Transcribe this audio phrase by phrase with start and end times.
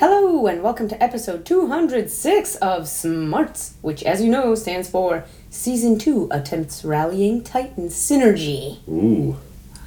[0.00, 5.98] Hello, and welcome to episode 206 of SMARTS, which, as you know, stands for Season
[5.98, 8.78] 2 Attempts Rallying Titan Synergy.
[8.88, 9.36] Ooh.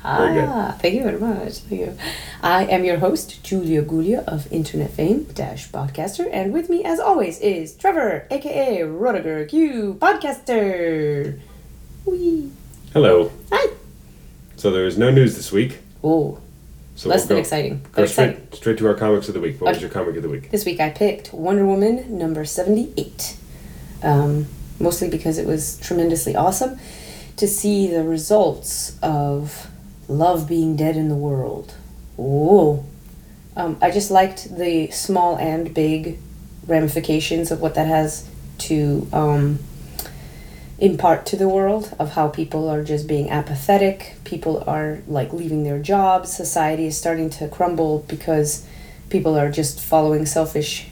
[0.04, 0.44] Very good.
[0.48, 1.54] Ah, thank you very much.
[1.54, 1.98] Thank you.
[2.44, 7.00] I am your host, Julia Gulia of Internet Fame Dash Podcaster, and with me, as
[7.00, 11.40] always, is Trevor, aka Rodiger Q Podcaster.
[12.06, 12.52] Whee.
[12.94, 13.32] Hello.
[13.52, 13.74] Hi.
[14.58, 15.80] So there is no news this week.
[16.04, 16.40] Oh,
[16.96, 17.78] So less we'll than go, exciting.
[17.84, 18.36] Go But exciting.
[18.36, 19.60] straight, straight to our comics of the week.
[19.60, 20.52] What was your comic of the week?
[20.52, 23.38] This week I picked Wonder Woman number 78.
[24.04, 24.48] Um,
[24.80, 26.78] mostly because it was tremendously awesome
[27.38, 29.68] to see the results of
[30.08, 31.74] love being dead in the world.
[32.18, 32.86] Whoa.
[33.56, 36.20] Um, I just liked the small and big
[36.68, 38.28] ramifications of what that has
[38.60, 39.60] to um,
[40.84, 45.64] impart to the world of how people are just being apathetic, people are like leaving
[45.64, 48.68] their jobs, society is starting to crumble because
[49.10, 50.88] people are just following selfish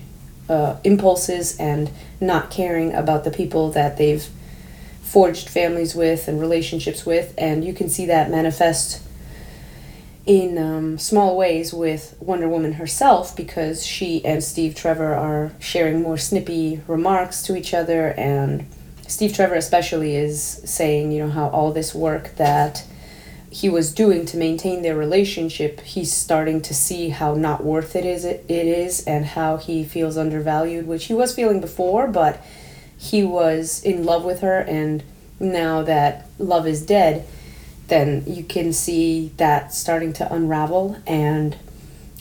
[0.47, 1.91] uh, impulses and
[2.21, 4.29] not caring about the people that they've
[5.01, 9.03] forged families with and relationships with, and you can see that manifest
[10.25, 16.01] in um, small ways with Wonder Woman herself because she and Steve Trevor are sharing
[16.01, 18.65] more snippy remarks to each other, and
[19.11, 22.85] Steve Trevor especially is saying, you know, how all this work that
[23.49, 28.05] he was doing to maintain their relationship, he's starting to see how not worth it
[28.05, 32.41] is it, is and how he feels undervalued, which he was feeling before, but
[32.97, 35.03] he was in love with her and
[35.41, 37.27] now that love is dead,
[37.87, 41.57] then you can see that starting to unravel and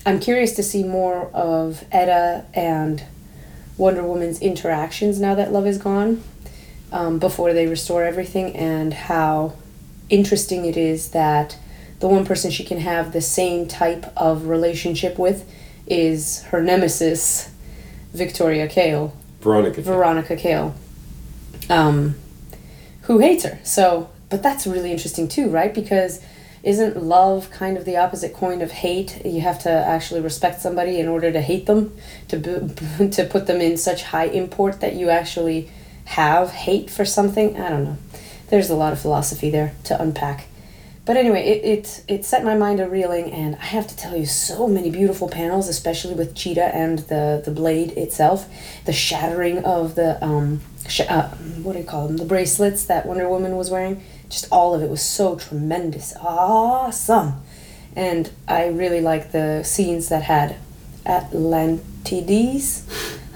[0.04, 3.04] I'm curious to see more of Etta and
[3.77, 6.25] Wonder Woman's interactions now that love is gone
[6.92, 9.55] um, before they restore everything and how
[10.08, 11.56] interesting it is that
[12.00, 15.48] the one person she can have the same type of relationship with
[15.86, 17.50] is her nemesis,
[18.12, 19.82] Victoria Cale, Veronica.
[19.82, 20.74] Veronica Cale,
[21.69, 22.16] um,
[23.02, 23.58] who hates her.
[23.62, 25.75] So, but that's really interesting too, right?
[25.75, 26.22] Because
[26.62, 29.25] isn't love kind of the opposite coin of hate?
[29.25, 31.97] You have to actually respect somebody in order to hate them,
[32.28, 35.70] to b- to put them in such high import that you actually
[36.10, 37.60] have hate for something.
[37.60, 37.97] I don't know.
[38.48, 40.47] There's a lot of philosophy there to unpack.
[41.04, 44.16] But anyway, it, it, it set my mind a reeling, and I have to tell
[44.16, 48.48] you, so many beautiful panels, especially with Cheetah and the, the blade itself.
[48.87, 51.28] The shattering of the, um, sh- uh,
[51.62, 52.16] what do you call them?
[52.16, 54.03] The bracelets that Wonder Woman was wearing.
[54.28, 56.12] Just all of it was so tremendous.
[56.21, 57.41] Awesome.
[57.94, 60.56] And I really like the scenes that had
[61.06, 62.82] Atlantides.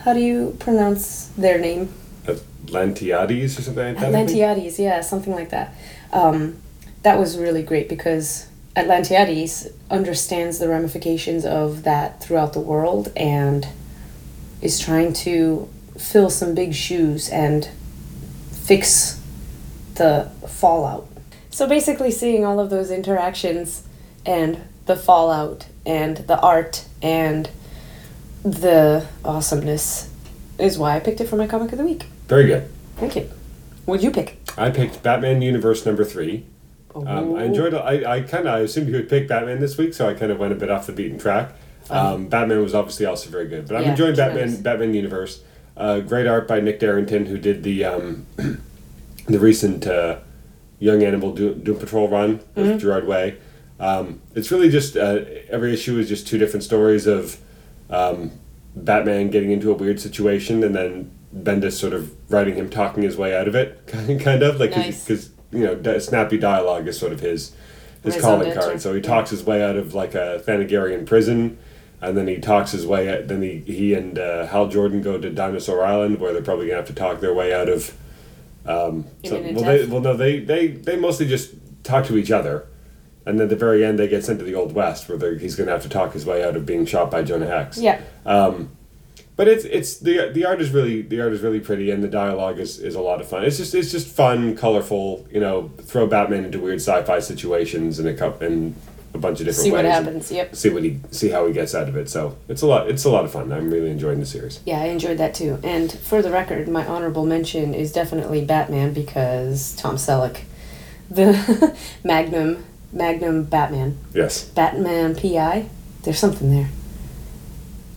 [0.02, 1.88] How do you pronounce their name?
[2.74, 4.12] Atlantiades or something like that.
[4.12, 5.74] Atlantiades, yeah, something like that.
[6.12, 6.56] Um,
[7.02, 13.68] that was really great because Atlantiades understands the ramifications of that throughout the world and
[14.60, 15.68] is trying to
[15.98, 17.68] fill some big shoes and
[18.50, 19.20] fix
[19.94, 21.08] the fallout.
[21.50, 23.84] So basically, seeing all of those interactions
[24.26, 27.48] and the fallout and the art and
[28.42, 30.10] the awesomeness
[30.58, 32.06] is why I picked it for my comic of the week.
[32.28, 32.68] Very good.
[32.96, 33.30] Thank you.
[33.84, 34.38] What'd you pick?
[34.56, 36.46] I picked Batman Universe number three.
[36.94, 37.78] Um, I enjoyed it.
[37.78, 40.30] I, I kind of I assumed you would pick Batman this week, so I kind
[40.30, 41.52] of went a bit off the beaten track.
[41.90, 44.60] Um, Batman was obviously also very good, but I'm Yeah, enjoying Batman tremendous.
[44.60, 45.42] Batman Universe.
[45.76, 48.26] Uh, great art by Nick Derington, who did the um,
[49.26, 50.20] the recent uh,
[50.78, 52.78] Young Animal Doom, Doom Patrol run with Mm-hmm.
[52.78, 53.38] Gerard Way.
[53.80, 57.38] Um, it's really just uh, every issue is just two different stories of
[57.90, 58.30] um,
[58.76, 63.16] Batman getting into a weird situation and then Bendis sort of writing him talking his
[63.16, 63.86] way out of it,
[64.20, 65.04] kind of like Nice.
[65.04, 67.52] because you know di- snappy dialogue is sort of his
[68.02, 68.80] his calling card.
[68.80, 71.58] So he talks his way out of like a Thanagarian prison,
[72.00, 73.08] and then he talks his way.
[73.08, 76.66] Out, then he he and uh, Hal Jordan go to Dinosaur Island, where they're probably
[76.66, 77.92] gonna have to talk their way out of.
[78.66, 81.52] Um, so, well, they, well, no, they, they they mostly just
[81.82, 82.66] talk to each other,
[83.26, 85.36] and then at the very end they get sent to the Old West, where they're-
[85.36, 87.76] he's gonna have to talk his way out of being shot by Jonah Hex.
[87.78, 88.00] Yeah.
[88.24, 88.70] Um,
[89.36, 92.08] but it's it's the the art is really the art is really pretty and the
[92.08, 93.44] dialogue is, is a lot of fun.
[93.44, 95.26] It's just it's just fun, colorful.
[95.30, 98.74] You know, throw Batman into weird sci-fi situations and a cup and
[99.12, 99.84] a bunch of different See ways.
[99.84, 100.32] what happens.
[100.32, 100.56] Yep.
[100.56, 102.08] See what he see how he gets out of it.
[102.10, 102.88] So it's a lot.
[102.88, 103.52] It's a lot of fun.
[103.52, 104.60] I'm really enjoying the series.
[104.66, 105.58] Yeah, I enjoyed that too.
[105.62, 110.42] And for the record, my honorable mention is definitely Batman because Tom Selleck,
[111.10, 115.68] the Magnum Magnum Batman, Yes, Batman PI.
[116.02, 116.68] There's something there.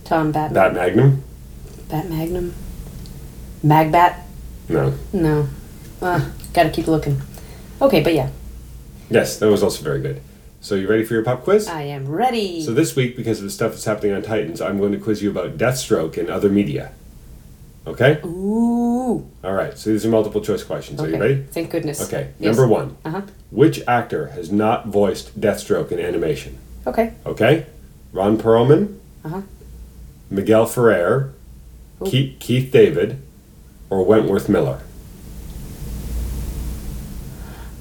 [0.04, 0.54] Tom Batman.
[0.54, 1.24] Bat Magnum.
[1.88, 2.54] Bat Magnum.
[3.64, 4.20] Magbat.
[4.68, 4.94] No.
[5.12, 5.48] No.
[6.02, 7.20] Uh, gotta keep looking.
[7.80, 8.30] Okay, but yeah.
[9.10, 10.20] Yes, that was also very good.
[10.60, 11.66] So you ready for your pop quiz?
[11.68, 12.60] I am ready.
[12.62, 15.22] So this week, because of the stuff that's happening on Titans, I'm going to quiz
[15.22, 16.92] you about Deathstroke and other media.
[17.86, 18.20] Okay?
[18.24, 19.26] Ooh.
[19.42, 19.78] All right.
[19.78, 21.00] So these are multiple choice questions.
[21.00, 21.16] Are Okay.
[21.16, 21.42] you ready?
[21.50, 22.02] Thank goodness.
[22.06, 22.32] Okay.
[22.38, 22.56] Yes.
[22.56, 22.96] Number one.
[23.04, 23.22] Uh huh.
[23.50, 26.58] Which actor has not voiced Deathstroke in animation?
[26.86, 27.14] Okay.
[27.24, 27.64] Okay?
[28.12, 29.40] Ron Perlman, Uh huh.
[30.28, 31.32] Miguel Ferrer.
[32.04, 33.20] Keith, Keith David,
[33.90, 34.80] or Wentworth Miller?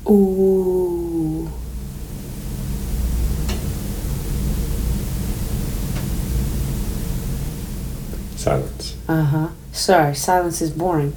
[0.09, 1.51] Ooh.
[8.35, 8.95] Silence.
[9.07, 9.47] Uh huh.
[9.71, 11.15] Sorry, silence is boring.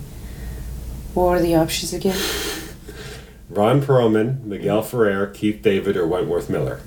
[1.14, 2.18] What are the options again?
[3.50, 6.80] Ron Perlman, Miguel Ferrer, Keith David, or Wentworth Miller?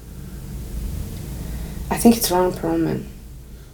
[1.90, 3.06] I think it's Ron Perlman.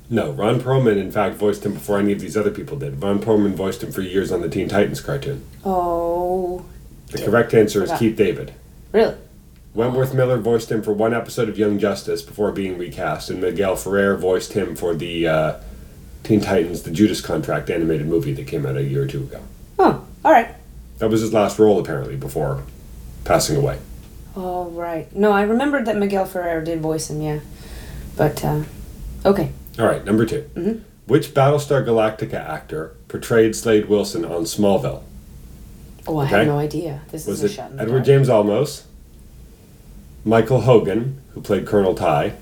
[0.09, 3.01] No, Ron Perlman, in fact, voiced him before any of these other people did.
[3.01, 5.43] Ron Perlman voiced him for years on the Teen Titans cartoon.
[5.63, 6.65] Oh,
[7.11, 8.53] The correct answer is Keith David.
[8.91, 9.15] really?
[9.75, 13.75] Wentworth Miller voiced him for one episode of Young Justice before being recast, and Miguel
[13.75, 15.59] Ferrer voiced him for the uh,
[16.23, 19.41] Teen Titans, the Judas Contract animated movie that came out a year or two ago.
[19.77, 20.55] Oh, all right.
[20.97, 22.63] That was his last role, apparently, before
[23.25, 23.77] passing away.
[24.35, 25.15] All right.
[25.15, 27.21] No, I remembered that Miguel Ferrer did voice him.
[27.21, 27.39] Yeah,
[28.17, 28.63] but uh,
[29.23, 29.51] okay.
[29.79, 30.79] All right, number 2 Mhm.
[31.07, 35.01] Which Battlestar Galactica actor portrayed Slade Wilson on Smallville?
[36.07, 36.37] Oh, I Okay.
[36.39, 37.01] have no idea.
[37.11, 38.05] This Was is a it shot in the Edward.
[38.05, 38.81] James Olmos,
[40.25, 42.33] Michael Hogan, who played Colonel Tigh,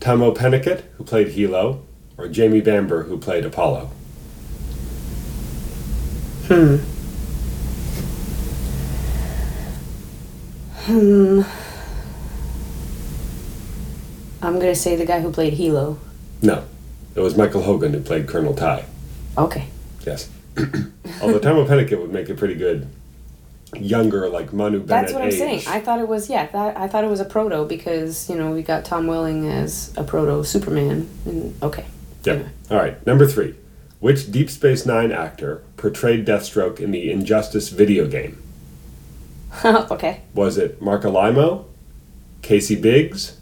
[0.00, 1.78] Tahmoh Penikett, who played Helo,
[2.18, 3.90] or Jamie Bamber, who played Apollo?
[6.48, 6.76] Hmm.
[10.86, 11.42] Hmm.
[14.56, 15.98] I'm gonna say the guy who played Helo.
[16.40, 16.64] No,
[17.14, 18.86] it was Michael Hogan who played Colonel Tigh.
[19.36, 19.68] Okay.
[20.06, 20.30] Yes.
[21.20, 22.88] Although Tahmoh Penikett would make a pretty good
[23.78, 25.34] younger, like Manu Bennett That's what I'm age.
[25.34, 25.62] saying.
[25.66, 26.46] I thought it was yeah.
[26.46, 29.92] That I thought it was a proto because you know we got Tom Welling as
[29.98, 31.06] a proto Superman.
[31.26, 31.84] And okay.
[32.24, 32.46] Yep.
[32.70, 33.06] All right.
[33.06, 33.56] Number three.
[34.00, 38.42] Which Deep Space Nine actor portrayed Deathstroke in the Injustice video game?
[39.66, 40.22] okay.
[40.32, 41.66] Was it Marc Alaimo,
[42.40, 43.38] Casey Biggs,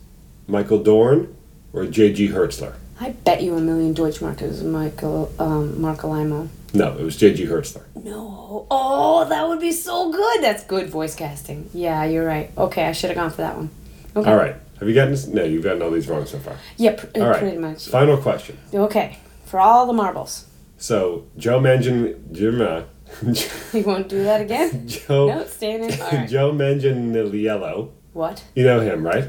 [0.46, 1.34] Michael Dorn,
[1.72, 2.28] or J.G.
[2.28, 2.74] Hertzler?
[3.00, 6.48] I bet you a million Deutsche Mark is Michael um, Marc Alaimo.
[6.72, 7.46] No, it was J.G.
[7.46, 7.82] Hertzler.
[8.02, 8.66] No.
[8.70, 10.42] Oh, that would be so good.
[10.42, 11.70] That's good voice casting.
[11.72, 12.50] Yeah, you're right.
[12.56, 13.70] Okay, I should have gone for that one.
[14.16, 14.30] Okay.
[14.30, 14.56] All right.
[14.78, 15.26] Have you gotten this?
[15.26, 16.56] No, you've gotten all these wrong so far.
[16.76, 17.16] Yep.
[17.16, 17.38] All right.
[17.38, 17.88] Pretty much.
[17.88, 18.58] Final question.
[18.72, 19.18] Okay.
[19.46, 20.46] For all the marbles.
[20.78, 22.82] So Joe Mangan, Jim, uh,
[23.72, 24.86] You won't do that again?
[24.88, 26.00] Joe, no, staying in.
[26.00, 26.28] All right.
[26.28, 27.90] Joe Manganiello.
[28.12, 28.44] What?
[28.54, 29.28] You know him, right?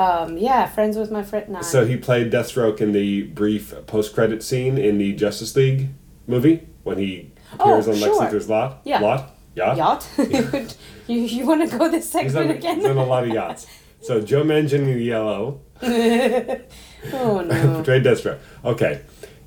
[0.00, 1.48] Um, yeah, friends with my friend.
[1.50, 1.60] Nah.
[1.60, 5.88] So he played Deathstroke in the brief post-credit scene in the Justice League
[6.26, 8.20] movie when he appears Oh, on sure.
[8.20, 8.80] Lex Luthor's lot.
[8.84, 9.00] Yeah.
[9.00, 9.36] Lot.
[9.54, 9.76] Yacht.
[9.76, 10.08] yacht?
[11.06, 13.66] you you want to go this He's on, segment he's on a lot of yachts.
[14.02, 17.74] So Joe Manganiello oh no.
[17.74, 18.38] portrayed Deathstroke.
[18.64, 19.02] Okay,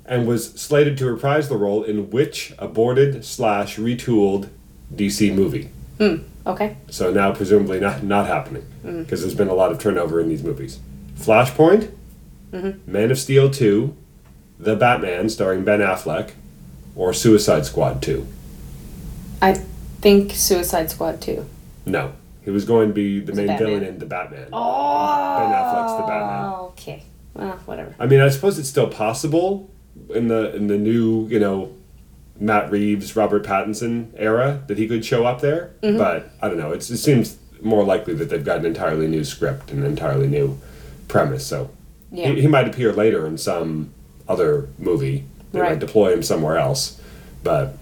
[0.06, 4.48] and was slated to reprise the role in which aborted slash retooled
[4.94, 5.70] DC movie?
[6.46, 6.76] Okay.
[6.90, 9.02] So now presumably not not happening mm-hmm.
[9.02, 10.78] because there's been a lot of turnover in these movies.
[11.16, 11.90] Flashpoint,
[12.52, 12.90] mm-hmm.
[12.90, 13.96] Man of Steel two,
[14.58, 16.32] The Batman starring Ben Affleck,
[16.94, 18.26] or Suicide Squad two.
[19.40, 19.54] I
[20.00, 21.46] think Suicide Squad two.
[21.86, 22.12] No,
[22.42, 24.48] he was going to be the main villain in The Batman.
[24.52, 25.38] Oh.
[25.38, 26.52] Ben Affleck's the Batman.
[26.70, 27.02] Okay.
[27.34, 27.94] Well, whatever.
[27.98, 29.70] I mean, I suppose it's still possible
[30.10, 31.73] in the in the new you know
[32.38, 35.74] Matt Reeves, Robert Pattinson era that he could show up there.
[35.82, 35.98] Mm-hmm.
[35.98, 36.72] But I don't know.
[36.72, 40.26] It's, it seems more likely that they've got an entirely new script and an entirely
[40.26, 40.58] new
[41.08, 41.46] premise.
[41.46, 41.70] So
[42.10, 42.28] Yeah.
[42.30, 43.92] he, he might appear later in some
[44.28, 45.24] other movie.
[45.52, 47.00] They might deploy him somewhere else.
[47.44, 47.76] But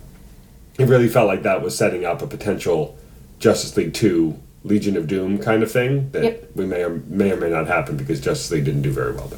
[0.78, 2.96] it really felt like that was setting up a potential
[3.38, 6.50] Justice League two Legion of Doom kind of thing that Yep.
[6.54, 9.28] we may or may or may not happen because Justice League didn't do very well.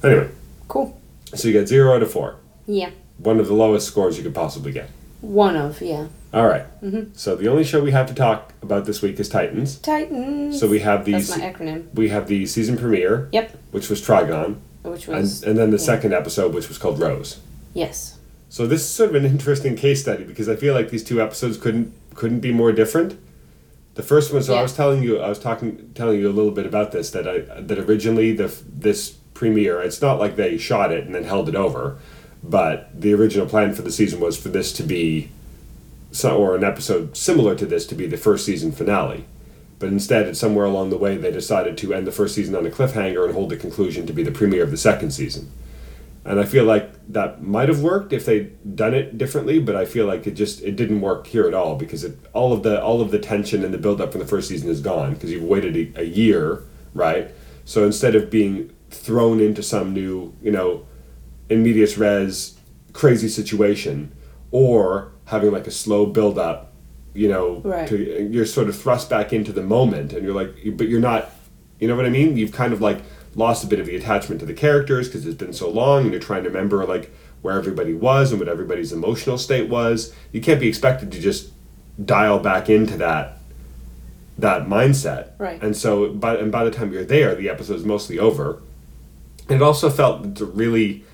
[0.00, 0.28] But anyway,
[0.68, 1.00] Cool.
[1.34, 2.36] so you get zero out of four.
[2.66, 2.90] Yeah.
[3.24, 4.88] One of the lowest scores you could possibly get.
[5.20, 6.08] One of yeah.
[6.32, 6.66] All right.
[6.82, 7.12] Mm-hmm.
[7.14, 9.78] So the only show we have to talk about this week is Titans.
[9.78, 10.58] Titans.
[10.60, 11.92] So we have the That's my acronym.
[11.94, 13.56] we have the season premiere, Yep.
[13.70, 15.82] which was Trigon, Which was and then the yeah.
[15.84, 17.40] second episode, which was called Rose.
[17.72, 18.18] yes.
[18.50, 21.20] So this is sort of an interesting case study because I feel like these two
[21.20, 23.18] episodes couldn't couldn't be more different.
[23.94, 26.50] The first one, so I was telling you, I was talking, telling you a little
[26.52, 30.92] bit about this that I that originally the this premiere, it's not like they shot
[30.92, 31.98] it and then held it over,
[32.46, 35.30] but the original plan for the season was for this to be,
[36.22, 39.24] or an episode similar to this to be the first season finale.
[39.78, 42.70] But instead, somewhere along the way, they decided to end the first season on a
[42.70, 45.50] cliffhanger and hold the conclusion to be the premiere of the second season.
[46.24, 49.58] and I feel like that might have worked if they'd done it differently.
[49.58, 52.52] But I feel like it just it didn't work here at all because it all
[52.52, 54.80] of the all of the tension and the build up from the first season is
[54.80, 56.62] gone because you've waited a, a year,
[56.94, 57.30] right?
[57.64, 60.86] So instead of being thrown into some new, you know,
[61.48, 62.56] in medias res
[62.92, 64.12] crazy situation,
[64.50, 66.72] or having like a slow build up,
[67.12, 67.88] you know, Right.
[67.88, 71.30] to, you're sort of thrust back into the moment, and you're like, but you're not,
[71.80, 72.36] you know what I mean?
[72.36, 72.98] You've kind of like
[73.34, 76.12] lost a bit of the attachment to the characters because it's been so long, and
[76.12, 80.14] you're trying to remember like where everybody was and what everybody's emotional state was.
[80.32, 81.50] You can't be expected to just
[82.02, 83.38] dial back into that
[84.38, 85.30] that mindset.
[85.38, 85.62] Right.
[85.62, 88.60] And so by and by the time you're there, the episode's mostly over.
[89.48, 91.04] And it also felt really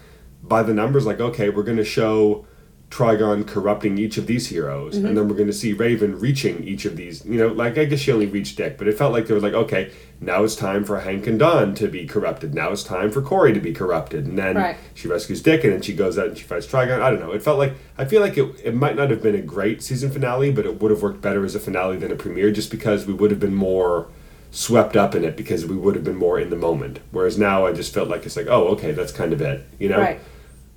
[0.50, 2.44] by the numbers like okay, we're going to show
[2.90, 5.14] Trigon corrupting each of these heroes, and mm-hmm.
[5.14, 7.24] then we're going to see Raven reaching each of these.
[7.24, 9.40] You know, like I guess she only reached Dick, but it felt like they were
[9.40, 12.52] like, okay, now it's time for Hank and Don to be corrupted.
[12.52, 14.76] Now it's time for Corey to be corrupted, and then Right.
[14.92, 17.00] she rescues Dick, and then she goes out and she fights Trigon.
[17.00, 17.30] I don't know.
[17.30, 20.10] It felt like I feel like it, it might not have been a great season
[20.10, 23.06] finale, but it would have worked better as a finale than a premiere, just because
[23.06, 24.08] we would have been more
[24.50, 26.98] swept up in it because we would have been more in the moment.
[27.12, 29.64] Whereas now I just felt like it's like, oh, okay, that's kind of it.
[29.78, 30.00] You know.
[30.00, 30.20] Right.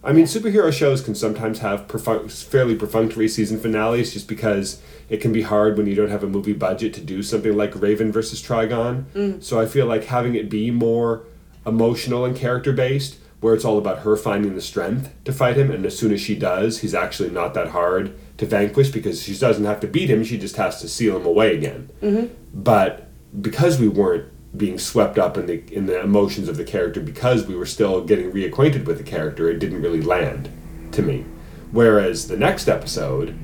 [0.03, 5.31] I mean, superhero shows can sometimes have fairly perfunctory season finales just because it can
[5.31, 8.41] be hard when you don't have a movie budget to do something like Raven versus
[8.41, 9.05] Trigon.
[9.13, 9.41] Mm.
[9.41, 11.23] So I feel like having it be more
[11.65, 15.71] emotional and character based, where it's all about her finding the strength to fight him,
[15.71, 19.37] and as soon as she does, he's actually not that hard to vanquish because she
[19.37, 21.89] doesn't have to beat him, she just has to seal him away again.
[22.01, 22.33] Mm-hmm.
[22.53, 23.09] But
[23.41, 27.47] because we weren't being swept up in the in the emotions of the character because
[27.47, 30.49] we were still getting reacquainted with the character, it didn't really land
[30.91, 31.25] to me.
[31.71, 33.35] Whereas the next episode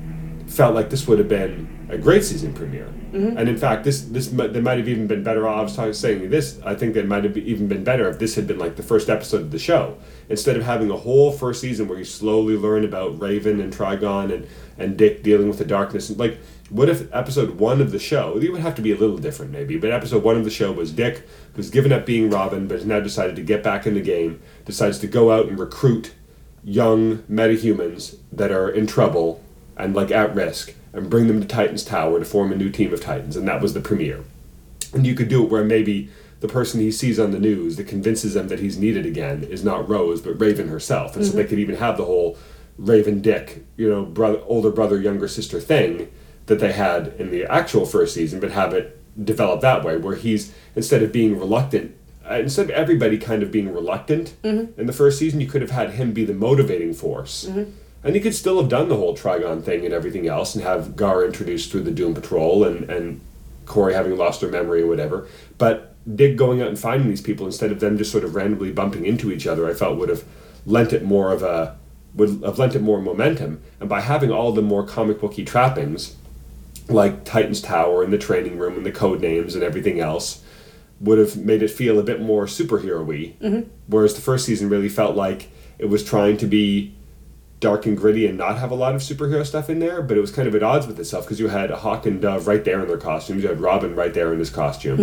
[0.46, 2.92] felt like this would have been a great season premiere.
[3.12, 3.38] Mm-hmm.
[3.38, 5.48] And in fact, this this they might have even been better.
[5.48, 5.76] off.
[5.78, 6.60] I was saying this.
[6.64, 9.10] I think they might have even been better if this had been like the first
[9.10, 9.98] episode of the show
[10.28, 14.32] instead of having a whole first season where you slowly learn about Raven and Trigon
[14.32, 14.46] and
[14.78, 16.08] and Dick dealing with the darkness.
[16.08, 16.38] And like,
[16.70, 18.38] what if episode one of the show?
[18.38, 20.70] It would have to be a little different maybe, but episode one of the show
[20.70, 23.94] was Dick, who's given up being Robin, but has now decided to get back in
[23.94, 24.40] the game.
[24.64, 26.14] Decides to go out and recruit
[26.62, 29.42] young metahumans that are in trouble
[29.76, 32.92] and like at risk and bring them to Titan's Tower to form a new team
[32.92, 34.24] of Titans, and that was the premiere.
[34.92, 36.08] And you could do it where maybe
[36.38, 39.64] the person he sees on the news that convinces him that he's needed again is
[39.64, 41.48] not Rose but Raven herself, and so they mm-hmm.
[41.48, 42.38] could even have the whole
[42.78, 46.10] Raven Dick, you know, brother, older brother, younger sister thing
[46.50, 50.16] that they had in the actual first season, but have it develop that way, where
[50.16, 51.96] he's instead of being reluctant
[52.28, 54.34] uh, instead of everybody kind of being reluctant
[54.76, 57.44] in the first season, you could have had him be the motivating force.
[58.04, 60.96] And you could still have done the whole Trigon thing and everything else and have
[60.96, 63.20] Gar introduced through the Doom Patrol and, and
[63.66, 65.28] Corey having lost her memory or whatever.
[65.58, 68.70] But Dick going out and finding these people instead of them just sort of randomly
[68.70, 70.24] bumping into each other, I felt would have
[70.66, 71.76] lent it more of a
[72.14, 73.62] would have lent it more momentum.
[73.80, 76.16] And by having all the more comic booky trappings,
[76.92, 80.42] like Titan's Tower and the training room and the code names and everything else,
[81.00, 83.34] would have made it feel a bit more superhero-y.
[83.86, 86.94] Whereas the first season really felt like it was trying to be
[87.58, 90.20] dark and gritty and not have a lot of superhero stuff in there, but it
[90.20, 92.64] was kind of at odds with itself because you had a Hawk and Dove right
[92.64, 94.98] there in their costumes, you had Robin right there in his costume.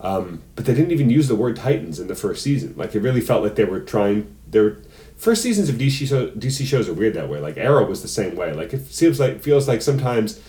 [0.00, 2.74] Um, but they didn't even use the word Titans in the first season.
[2.76, 4.36] Like it really felt like they were trying.
[4.50, 4.78] They were
[5.16, 7.38] first seasons of DC show, DC shows are weird that way.
[7.38, 8.52] Like Arrow was the same way.
[8.52, 10.40] Like it seems like feels like sometimes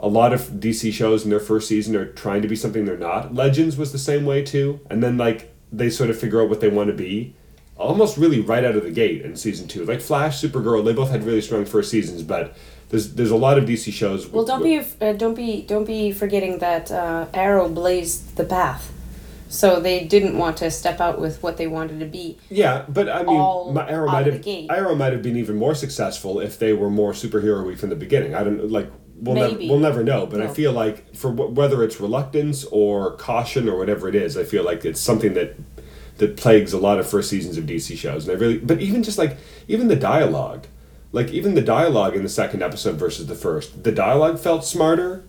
[0.00, 2.96] a lot of DC shows in their first season are trying to be something they're
[2.96, 3.34] not.
[3.34, 6.60] Legends was the same way too, and then like they sort of figure out what
[6.60, 7.34] they want to be,
[7.76, 9.84] almost really right out of the gate in season two.
[9.84, 12.56] Like Flash, Supergirl, they both had really strong first seasons, but
[12.88, 14.26] there's there's a lot of DC shows.
[14.26, 18.92] Well, don't be uh, don't be don't be forgetting that uh, Arrow blazed the path,
[19.48, 22.38] so they didn't want to step out with what they wanted to be.
[22.48, 23.36] Yeah, but I mean,
[23.78, 24.46] Arrow might have.
[24.70, 28.34] Arrow might have been even more successful if they were more superhero-y from the beginning.
[28.34, 28.90] I don't like.
[29.20, 29.68] We'll never Maybe.
[29.68, 33.76] we'll never know, but I feel like for wh- whether it's reluctance or caution or
[33.76, 35.56] whatever it is, I feel like it's something that
[36.18, 38.26] that plagues a lot of first seasons of DC shows.
[38.28, 39.36] And I really, but even just like
[39.68, 40.66] even the dialogue,
[41.12, 45.24] like even the dialogue in the second episode versus the first, the dialogue felt smarter.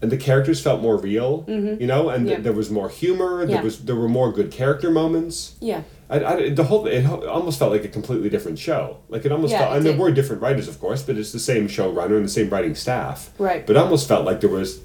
[0.00, 2.42] And the characters felt more real, you know, and th- Mm-hmm.
[2.42, 3.46] There was more humor.
[3.46, 3.62] There Yeah.
[3.62, 5.54] was there were more good character moments.
[5.60, 8.98] Yeah, I, I, the whole it almost felt like a completely different show.
[9.08, 11.32] Like it almost Yeah, felt, it and there were different writers, of course, but it's
[11.32, 13.30] the same showrunner and the same writing staff.
[13.38, 13.66] Right.
[13.66, 14.80] But it almost felt like there was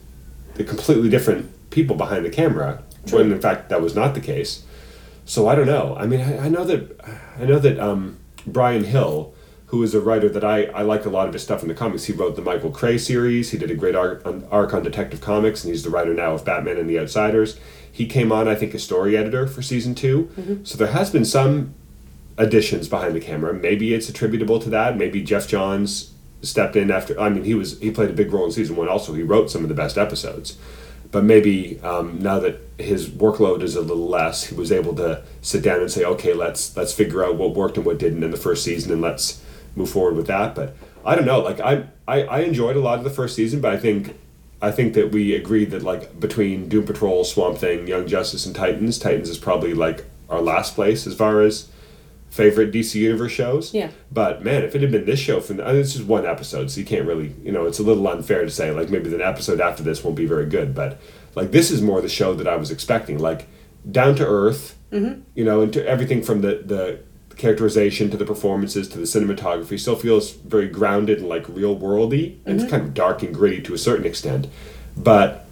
[0.56, 3.20] the completely different people behind the camera, True.
[3.20, 4.64] when in fact that was not the case.
[5.26, 5.96] So I don't know.
[6.00, 6.98] I mean, I, I know that
[7.38, 9.34] I know that um, Bryan Hill,
[9.66, 11.74] who is a writer that I, I like a lot of his stuff in the
[11.76, 12.06] comics.
[12.06, 13.52] He wrote the Michael Cray series.
[13.52, 16.32] He did a great arc on, arc on Detective Comics, and he's the writer now
[16.36, 17.60] of Batman and the Outsiders.
[17.92, 21.26] He came on, I think, as story editor for season 2 So there has been
[21.26, 21.74] some
[22.38, 23.54] additions behind the camera.
[23.54, 24.98] Maybe it's attributable to that.
[24.98, 27.20] Maybe Geoff Johns stepped in after.
[27.20, 28.88] I mean, he was he played a big role in season one.
[28.88, 30.58] Also, he wrote some of the best episodes.
[31.10, 35.24] But maybe um, now that his workload is a little less, he was able to
[35.42, 38.32] sit down and say, okay, let's let's figure out what worked and what didn't in
[38.32, 39.42] the first season, and let's
[39.76, 40.54] move forward with that.
[40.54, 40.76] But
[41.06, 41.40] I don't know.
[41.40, 44.16] Like I I, I enjoyed a lot of the first season, but I think
[44.62, 48.56] I think that we agreed that like between Doom Patrol, Swamp Thing, Young Justice, and
[48.56, 51.70] Titans, Titans is probably like our last place as far as
[52.30, 53.74] favorite DC Universe shows.
[53.74, 53.92] Yeah.
[54.12, 56.70] But man, if it had been this show from, I mean, it's just one episode,
[56.72, 59.26] so you can't really, you know, it's a little unfair to say like maybe the
[59.26, 61.00] episode after this won't be very good, but
[61.36, 63.48] like this is more the show that I was expecting, like
[63.90, 65.20] down to earth, Mm-hmm.
[65.36, 67.00] you know, and to everything from the the
[67.38, 72.38] characterization to the performances to the cinematography still feels very grounded and like real worldy
[72.46, 72.72] and it's mm-hmm.
[72.72, 74.48] kind of dark and gritty to a certain extent.
[74.96, 75.46] But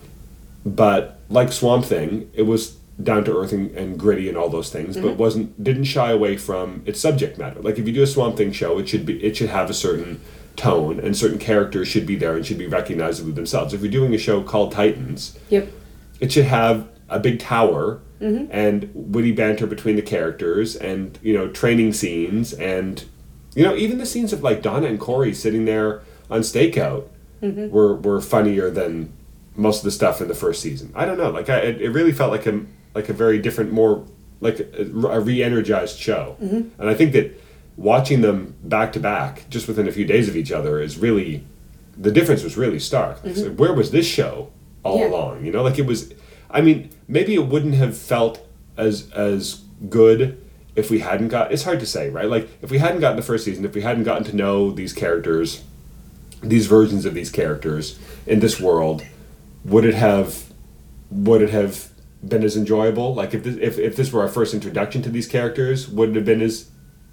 [0.65, 4.72] but like swamp thing it was down to earth and, and gritty and all those
[4.72, 5.18] things but mm-hmm.
[5.18, 7.62] wasn't didn't shy away from its subject matter.
[7.62, 9.74] Like if you do a swamp thing show it should be it should have a
[9.74, 10.22] certain
[10.56, 13.75] tone and certain characters should be there and should be recognizable themselves.
[13.75, 15.70] If you're doing a show called titans Yep.
[16.20, 18.46] it should have a big tower Mm-hmm.
[18.50, 23.03] and witty banter between the characters and you know training scenes and
[23.53, 26.01] you know even the scenes of like Donna and Corey sitting there
[26.32, 27.08] on stakeout
[27.44, 27.70] mm-hmm.
[27.70, 29.13] were were funnier than
[29.55, 30.91] most of the stuff in the first season.
[30.96, 32.65] I don't know, like I it really felt like a
[32.96, 34.03] like a very different, more
[34.41, 34.86] like a,
[35.20, 36.82] re-energized show, mm-hmm.
[36.82, 37.39] and I think that
[37.77, 41.44] watching them back to back just within a few days of each other is really
[41.98, 43.24] the difference was really stark.
[43.24, 44.51] Like, where was this show
[44.84, 45.10] all Yeah.
[45.10, 45.46] along?
[45.46, 46.12] You know, like it was.
[46.50, 48.46] I mean, maybe it wouldn't have felt
[48.78, 50.42] as as good
[50.75, 51.52] if we hadn't got.
[51.52, 52.28] It's hard to say, right?
[52.28, 54.94] Like if we hadn't gotten the first season, if we hadn't gotten to know these
[54.94, 55.64] characters,
[56.42, 59.06] these versions of these characters in this world,
[59.64, 60.54] would it have
[61.10, 61.90] would it have
[62.28, 63.14] been as enjoyable?
[63.14, 66.16] Like if this, if if this were our first introduction to these characters, would it
[66.16, 66.70] have been as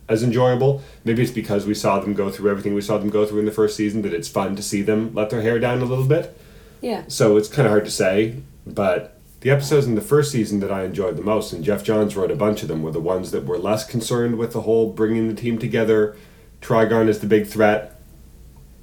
[0.09, 0.83] as enjoyable?
[1.05, 3.47] Maybe it's because we saw them go through everything we saw them go through in
[3.47, 6.07] the first season that it's fun to see them let their hair down a little
[6.07, 6.37] bit.
[6.81, 7.05] Yeah.
[7.07, 10.71] So it's kind of hard to say, but the episodes in the first season that
[10.71, 13.33] I enjoyed the most, and Geoff Johns wrote a bunch of them, were the ones
[13.33, 16.17] that were less concerned with the whole bringing the team together,
[16.61, 18.01] Trigon is the big threat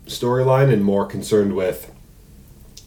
[0.05, 1.91] storyline, and more concerned with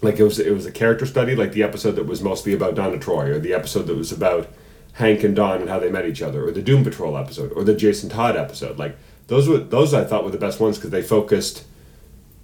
[0.02, 2.74] like it was it was a character study, like the episode that was mostly about
[2.74, 4.48] Donna Troy, or the episode that was about
[4.94, 7.64] Hank and Don and how they met each other, or the Doom Patrol episode, or
[7.64, 8.78] the Jason Todd episode.
[8.78, 8.96] Like
[9.28, 11.64] those were those I thought were the best ones because they focused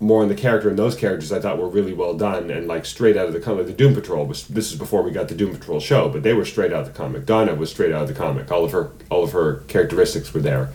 [0.01, 2.87] more on the character, and those characters I thought were really well done and like
[2.87, 3.67] straight out of the comic.
[3.67, 6.35] The Doom Patrol was this is before we got the Doom Patrol show, but they
[6.35, 7.27] were straight out of the comic.
[7.27, 8.51] Donna was straight out of the comic.
[8.53, 10.71] All of her all of her characteristics were there.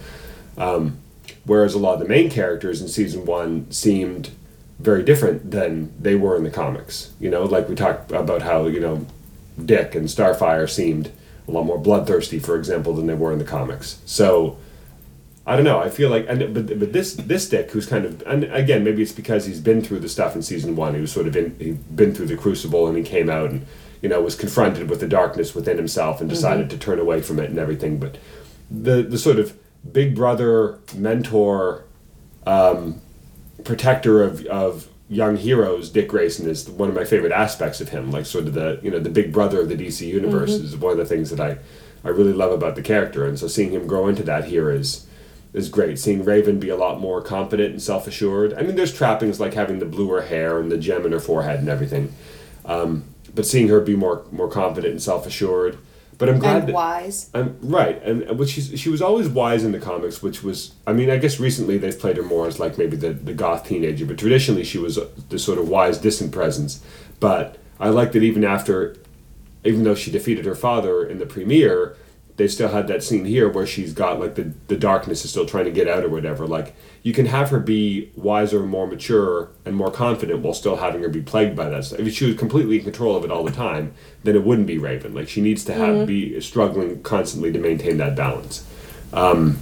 [0.57, 0.97] Um,
[1.45, 4.31] whereas a lot of the main characters in season one seemed
[4.79, 7.11] very different than they were in the comics.
[7.19, 9.05] You know, like we talked about how you know
[9.63, 11.11] Dick and Starfire seemed
[11.47, 13.99] a lot more bloodthirsty, for example, than they were in the comics.
[14.05, 14.57] So
[15.45, 15.79] I don't know.
[15.79, 19.01] I feel like, and but, but this this Dick, who's kind of, and again, maybe
[19.01, 20.95] it's because he's been through the stuff in season one.
[20.95, 23.65] He was sort of in, he'd been through the crucible, and he came out and
[24.01, 27.39] you know was confronted with the darkness within himself and decided to turn away from
[27.39, 27.97] it and everything.
[27.99, 28.17] But
[28.71, 29.57] the the sort of
[29.91, 31.83] big brother mentor
[32.47, 33.01] um,
[33.65, 38.11] protector of, of young heroes, Dick Grayson is one of my favorite aspects of him.
[38.11, 40.93] Like sort of the you know the big brother of the DC universe is one
[40.93, 41.57] of the things that I
[42.05, 45.05] I really love about the character, and so seeing him grow into that here is
[45.53, 45.99] is great.
[45.99, 48.53] Seeing Raven be a lot more confident and self assured.
[48.53, 51.59] I mean, there's trappings like having the bluer hair and the gem in her forehead
[51.59, 52.13] and everything,
[52.65, 55.77] um, but seeing her be more more confident and self assured.
[56.19, 57.29] But I'm glad And that, wise.
[57.33, 60.93] I'm right, and but she's she was always wise in the comics, which was I
[60.93, 64.05] mean I guess recently they've played her more as like maybe the the goth teenager,
[64.05, 66.83] but traditionally she was the sort of wise, distant presence.
[67.19, 68.95] But I like that even after,
[69.63, 71.95] even though she defeated her father in the premiere,
[72.35, 75.45] they still had that scene here where she's got like the the darkness is still
[75.45, 76.47] trying to get out or whatever.
[76.47, 80.77] Like you can have her be wiser, and more mature, and more confident while still
[80.77, 81.99] having her be plagued by that stuff.
[81.99, 83.93] If she was completely in control of it all the time,
[84.23, 85.13] then it wouldn't be Raven.
[85.13, 88.65] Like she needs to have be struggling constantly to maintain that balance.
[89.11, 89.59] Um,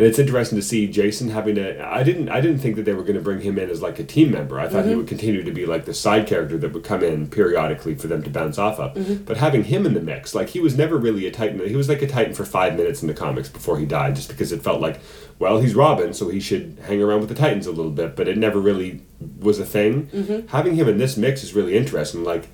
[0.00, 1.86] and it's interesting to see Jason having to.
[1.86, 2.30] I didn't.
[2.30, 4.30] I didn't think that they were going to bring him in as like a team
[4.30, 4.58] member.
[4.58, 5.00] I thought he mm-hmm.
[5.00, 8.22] would continue to be like the side character that would come in periodically for them
[8.22, 8.94] to bounce off of.
[8.94, 9.24] Mm-hmm.
[9.24, 11.60] But having him in the mix, like he was never really a Titan.
[11.68, 14.30] He was like a Titan for five minutes in the comics before he died, just
[14.30, 15.00] because it felt like,
[15.38, 18.16] well, he's Robin, so he should hang around with the Titans a little bit.
[18.16, 19.02] But it never really
[19.38, 20.06] was a thing.
[20.06, 20.46] Mm-hmm.
[20.46, 22.24] Having him in this mix is really interesting.
[22.24, 22.48] Like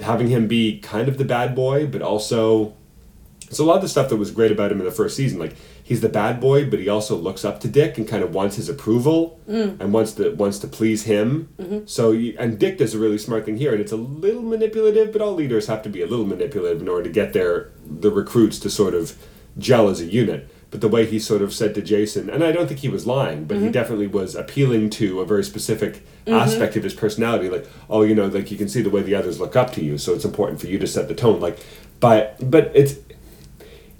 [0.00, 2.74] having him be kind of the bad boy, but also
[3.50, 5.38] so a lot of the stuff that was great about him in the first season,
[5.38, 5.56] like
[5.90, 8.54] he's the bad boy, but he also looks up to Dick and kind of wants
[8.54, 9.78] his approval mm.
[9.80, 11.48] and wants to wants to please him.
[11.58, 11.80] Mm-hmm.
[11.86, 15.12] So you, and Dick does a really smart thing here, and it's a little manipulative,
[15.12, 18.12] but all leaders have to be a little manipulative in order to get their the
[18.12, 19.16] recruits to sort of
[19.58, 20.48] gel as a unit.
[20.70, 23.06] but the way he sort of said to Jason, and I don't think he was
[23.06, 23.72] lying, but he mm-hmm.
[23.72, 26.34] definitely was appealing to a very specific mm-hmm.
[26.34, 27.48] aspect of his personality.
[27.48, 29.84] Like, oh, you know, like you can see the way the others look up to
[29.84, 31.40] you, so it's important for you to set the tone.
[31.40, 31.58] Like,
[31.98, 32.96] but but it's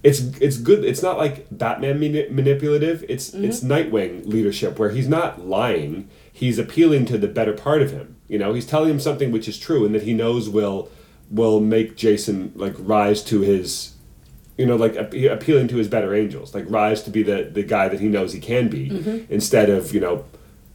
[0.02, 0.84] it's it's good.
[0.84, 3.04] It's not like Batman manipulative.
[3.08, 3.44] It's mm-hmm.
[3.44, 6.08] it's Nightwing leadership where he's not lying.
[6.32, 8.16] He's appealing to the better part of him.
[8.28, 10.90] You know, he's telling him something which is true and that he knows will
[11.30, 13.94] will make Jason like rise to his
[14.56, 17.88] you know like appealing to his better angels like rise to be the the guy
[17.88, 19.32] that he knows he can be mm-hmm.
[19.32, 20.24] instead of you know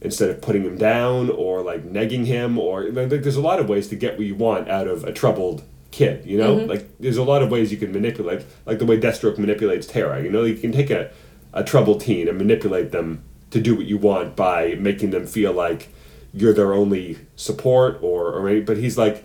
[0.00, 3.68] instead of putting him down or like negging him or like, there's a lot of
[3.68, 5.62] ways to get what you want out of a troubled
[5.96, 6.56] kid you know?
[6.56, 6.68] Mm-hmm.
[6.68, 10.22] Like there's a lot of ways you can manipulate like the way deathstroke manipulates Terra.
[10.22, 10.44] you know?
[10.44, 11.10] You can take a,
[11.52, 15.52] a troubled teen and manipulate them to do what you want by making them feel
[15.52, 15.88] like
[16.34, 19.24] you're their only support or, or any- but he's like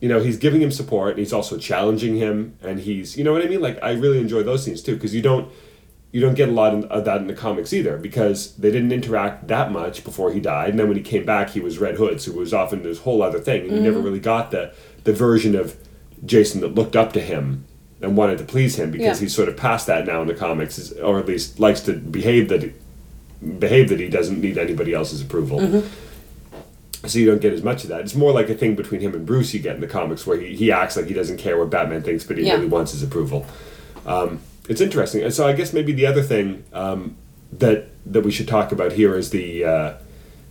[0.00, 3.32] you know he's giving him support and he's also challenging him and he's you know
[3.32, 3.62] what i mean?
[3.62, 5.50] Like i really enjoy those scenes too because you don't
[6.10, 9.48] you don't get a lot of that in the comics either because they didn't interact
[9.48, 12.20] that much before he died and then when he came back he was red hood
[12.20, 14.06] so it was often this whole other thing and you never mm-hmm.
[14.06, 15.76] really got the the version of
[16.24, 17.64] jason that looked up to him
[18.00, 19.24] and wanted to please him because Yeah.
[19.24, 22.48] he's sort of past that now in the comics or at least likes to behave
[22.48, 22.72] that
[23.58, 25.82] behave that he doesn't need anybody else's approval
[27.04, 28.02] so you don't get as much of that.
[28.02, 30.38] It's more like a thing between him and Bruce you get in the comics where
[30.38, 32.54] he, he acts like he doesn't care what Batman thinks, but he Yeah.
[32.54, 33.44] really wants his approval.
[34.06, 35.22] Um, it's interesting.
[35.24, 37.16] And so I guess maybe the other thing um,
[37.58, 39.92] that that we should talk about here is the uh,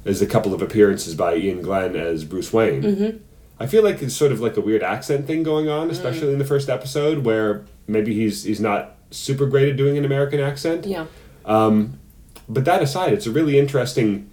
[0.04, 2.84] is a couple of appearances by Iain Glen as Bruce Wayne.
[2.84, 3.18] Mm-hmm.
[3.64, 5.92] I feel like it's sort of like a weird accent thing going on, Mm.
[5.92, 10.06] especially in the first episode where maybe he's he's not super great at doing an
[10.06, 10.86] American accent.
[10.86, 11.06] Yeah.
[12.50, 14.30] But that aside, it's a really interesting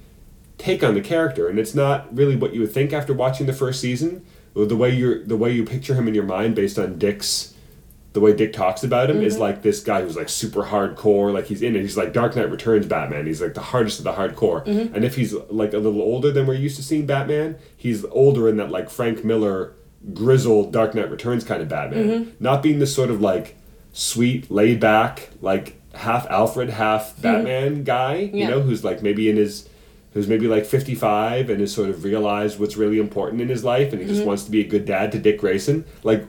[0.57, 3.53] take on the character, and it's not really what you would think after watching the
[3.53, 4.25] first season.
[4.55, 7.55] Or The way you the way you picture him in your mind based on Dick's,
[8.19, 9.43] the way Dick talks about him is mm-hmm.
[9.43, 11.33] like this guy who's like super hardcore.
[11.33, 11.83] Like he's in it.
[11.83, 13.27] He's like Dark Knight Returns Batman.
[13.27, 14.67] He's like the hardest of the hardcore.
[14.67, 14.93] Mm-hmm.
[14.93, 18.49] And if he's like a little older than we're used to seeing Batman, he's older
[18.49, 19.73] in that like Frank Miller
[20.13, 22.31] grizzled Dark Knight Returns kind of Batman, mm-hmm.
[22.41, 23.57] not being this sort of like
[23.93, 28.17] sweet, laid back, like half Alfred, half Batman guy.
[28.17, 28.51] You Yeah.
[28.51, 29.69] know, who's like maybe in his
[30.13, 33.93] who's maybe like 55 and has sort of realized what's really important in his life
[33.93, 35.85] and he just wants to be a good dad to Dick Grayson.
[36.03, 36.27] Like,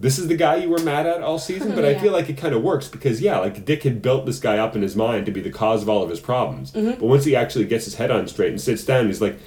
[0.00, 2.36] this is the guy you were mad at all season, but I feel like it
[2.36, 5.26] kind of works because, yeah, like Dick had built this guy up in his mind
[5.26, 6.70] to be the cause of all of his problems.
[6.70, 9.38] But once he actually gets his head on straight and sits down, he's like,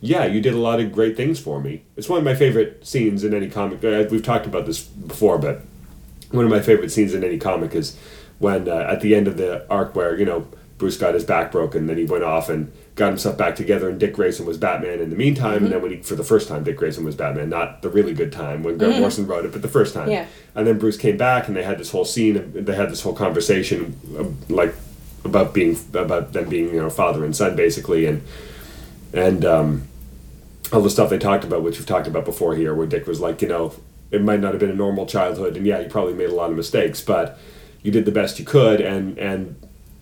[0.00, 1.84] yeah, you did a lot of great things for me.
[1.96, 3.84] It's one of my favorite scenes in any comic.
[3.84, 5.60] Uh, We've talked about this before, but
[6.32, 7.96] one of my favorite scenes in any comic is
[8.40, 10.48] when uh, at the end of the arc where you know
[10.82, 14.00] Bruce got his back broken, then he went off and got himself back together, and
[14.00, 15.62] Dick Grayson was Batman in the meantime.
[15.62, 18.12] And then when he, for the first time, Dick Grayson was Batman, not the really
[18.12, 20.10] good time when Grant Morrison wrote it, but the first time.
[20.10, 20.26] Yeah.
[20.56, 22.50] And then Bruce came back, and they had this whole scene.
[22.52, 24.74] They had this whole conversation, uh, like
[25.24, 28.24] about being about them being you know father and son basically, and
[29.12, 29.86] and um,
[30.72, 33.20] all the stuff they talked about, which we've talked about before here, where Dick was
[33.20, 33.72] like, you know,
[34.10, 36.50] it might not have been a normal childhood, and yeah, you probably made a lot
[36.50, 37.38] of mistakes, but
[37.84, 39.54] you did the best you could, and and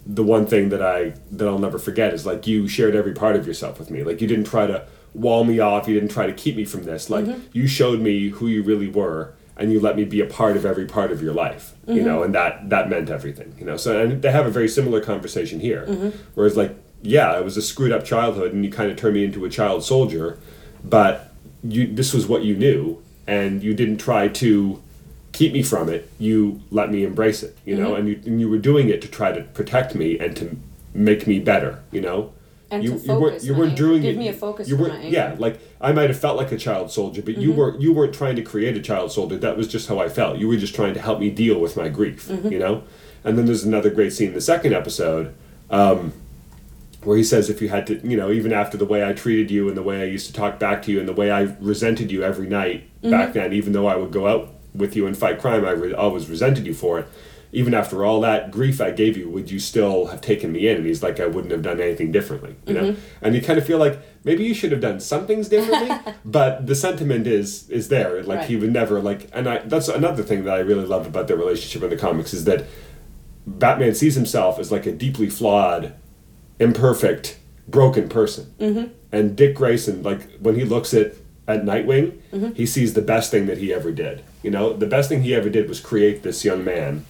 [0.07, 3.37] the one thing that I that I'll never forget is like you shared every part
[3.37, 4.03] of yourself with me.
[4.03, 6.85] Like you didn't try to wall me off, you didn't try to keep me from
[6.85, 7.11] this.
[7.11, 7.41] Like mm-hmm.
[7.53, 10.65] you showed me who you really were, and you let me be a part of
[10.65, 11.75] every part of your life.
[11.87, 12.05] You mm-hmm.
[12.05, 13.55] know, and that that meant everything.
[13.59, 16.17] You know, so and they have a very similar conversation here, mm-hmm.
[16.35, 19.25] whereas like yeah, it was a screwed up childhood, and you kind of turned me
[19.25, 20.39] into a child soldier,
[20.85, 21.33] but
[21.63, 24.83] you this was what you knew, and you didn't try to
[25.41, 26.03] keep me from it.
[26.19, 29.09] You let me embrace it, you know, and you and you were doing it to
[29.19, 30.45] try to protect me and to
[31.11, 32.19] make me better, you know.
[32.73, 34.19] And you, to you weren't you weren't doing Give it.
[34.25, 35.31] me a focus You weren't yeah.
[35.33, 35.43] Mm-hmm.
[35.45, 38.37] like I might have felt like a child soldier, but you weren't you weren't trying
[38.41, 39.37] to create a child soldier.
[39.47, 40.39] That was just how I felt.
[40.41, 42.53] You were just trying to help me deal with my grief, Mm-hmm.
[42.55, 42.75] you know.
[43.25, 45.27] And then there's another great scene in the second episode
[45.71, 46.13] um,
[47.03, 49.51] where he says, if you had to, you know, even after the way I treated
[49.51, 51.43] you and the way I used to talk back to you and the way I
[51.61, 53.11] resented you every night Mm-hmm.
[53.17, 54.43] back then, even though I would go out
[54.75, 57.09] with you and fight crime, I re- always resented you for it.
[57.53, 60.77] Even after all that grief I gave you, would you still have taken me in?
[60.77, 62.93] And he's like, I wouldn't have done anything differently, you know.
[62.93, 63.01] Mm-hmm.
[63.23, 65.91] And you kind of feel like maybe you should have done some things differently,
[66.25, 68.23] but the sentiment is is there.
[68.23, 71.27] Like he would never like, and I that's another thing that I really love about
[71.27, 72.67] their relationship in the comics is that
[73.47, 75.95] Batman sees himself as like a deeply flawed,
[76.61, 78.55] imperfect, broken person.
[78.61, 78.93] Mm-hmm.
[79.13, 81.15] And Dick Grayson, like when he looks at
[81.51, 82.53] at Nightwing, Mm-hmm.
[82.53, 84.23] he sees the best thing that he ever did.
[84.43, 87.05] You know, the best thing he ever did was create this young man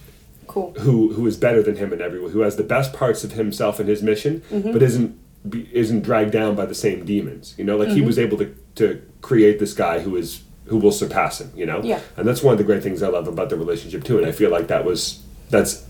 [0.47, 0.73] Cool.
[0.79, 2.31] who who is better than him and everyone?
[2.31, 4.71] who has the best parts of himself and his mission, Mm-hmm.
[4.73, 5.17] but isn't
[5.49, 7.55] be, isn't dragged down by the same demons.
[7.57, 7.97] You know, like Mm-hmm.
[7.97, 11.51] he was able to to create this guy who is who will surpass him.
[11.55, 11.99] You know, Yeah.
[12.17, 14.17] and that's one of the great things I love about the relationship too.
[14.17, 15.85] And I feel like that was that's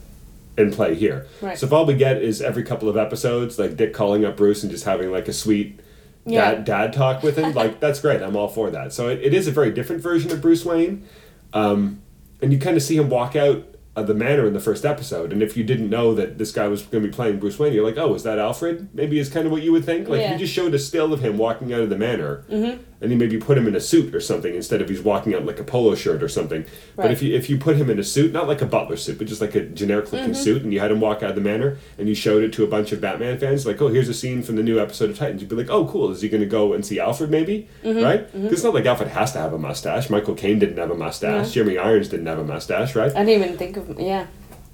[0.58, 1.28] in play here.
[1.42, 1.58] Right.
[1.58, 4.64] So if all we get is every couple of episodes, like Dick calling up Bruce
[4.64, 5.80] and just having like a sweet
[6.26, 6.52] Yeah.
[6.56, 8.22] dad, dad talk with him, like that's great.
[8.22, 8.94] I'm all for that.
[8.94, 11.08] So it, it is a very different version of Bruce Wayne.
[11.54, 12.02] Um,
[12.42, 15.34] and you kind of see him walk out of the manor in the first episode.
[15.34, 17.74] And if you didn't know that this guy was going to be playing Bruce Wayne,
[17.74, 18.90] you're like, oh, is that Alfred?
[18.94, 20.08] Maybe is kind of what you would think.
[20.08, 20.32] Like Yeah.
[20.34, 22.82] you just showed a still of him walking out of the manor, mm-hmm.
[23.02, 25.42] And you maybe put him in a suit or something instead of he's walking out
[25.42, 26.62] in like a polo shirt or something.
[26.62, 26.70] Right.
[26.98, 29.18] But if you if you put him in a suit, not like a butler suit,
[29.18, 30.44] but just like a generic looking Mm-hmm.
[30.44, 32.64] suit, and you had him walk out of the manor, and you showed it to
[32.64, 35.18] a bunch of Batman fans, like, oh, here's a scene from the new episode of
[35.18, 35.42] Titans.
[35.42, 36.12] You'd be like, oh, cool.
[36.12, 37.32] Is he going to go and see Alfred?
[37.32, 38.04] Maybe, Mm-hmm.
[38.04, 38.32] right?
[38.32, 40.10] 'Cause it's not like Alfred has to have a mustache.
[40.10, 41.52] Michael Caine didn't have a mustache.
[41.52, 43.12] Jeremy Irons didn't have a mustache, right?
[43.16, 44.28] I didn't even think of yeah.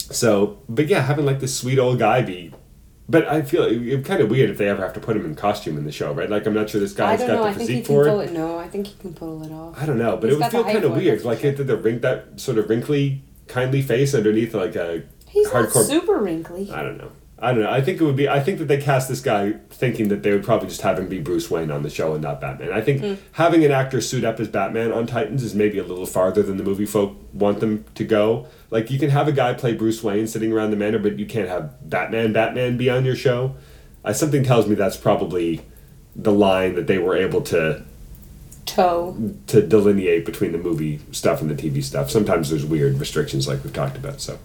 [0.10, 2.54] So, but yeah, having like this sweet old guy be.
[3.10, 5.26] But I feel it, it's kind of weird if they ever have to put him
[5.26, 6.30] in costume in the show, right?
[6.30, 7.44] Like, I'm not sure this guy's got know.
[7.44, 8.30] the I think he physique for it.
[8.30, 8.34] it.
[8.34, 9.82] No, I think he can pull it off.
[9.82, 11.24] I don't know, but He's it would feel kind of weird.
[11.24, 11.52] Like, sure.
[11.54, 15.86] the wrink that sort of wrinkly, kindly face underneath like a He's not hardcore.
[15.86, 16.70] super wrinkly.
[16.72, 17.12] I don't know.
[17.40, 17.70] I don't know.
[17.70, 18.28] I think it would be.
[18.28, 21.08] I think that they cast this guy thinking that they would probably just have him
[21.08, 22.74] be Bruce Wayne on the show and not Batman.
[22.74, 23.14] I think Hmm.
[23.34, 26.58] having an actor suit up as Batman on Titans is maybe a little farther than
[26.58, 28.48] the movie folk want them to go.
[28.70, 31.26] Like you can have a guy play Bruce Wayne sitting around the manor, but you
[31.26, 33.56] can't have Batman Batman be on your show.
[34.04, 35.62] Uh, something tells me that's probably
[36.16, 37.84] the line that they were able to
[38.66, 39.16] Toe.
[39.48, 42.12] to delineate between the movie stuff and the TV stuff.
[42.12, 44.20] Sometimes there's weird restrictions like we've talked about.
[44.20, 44.38] So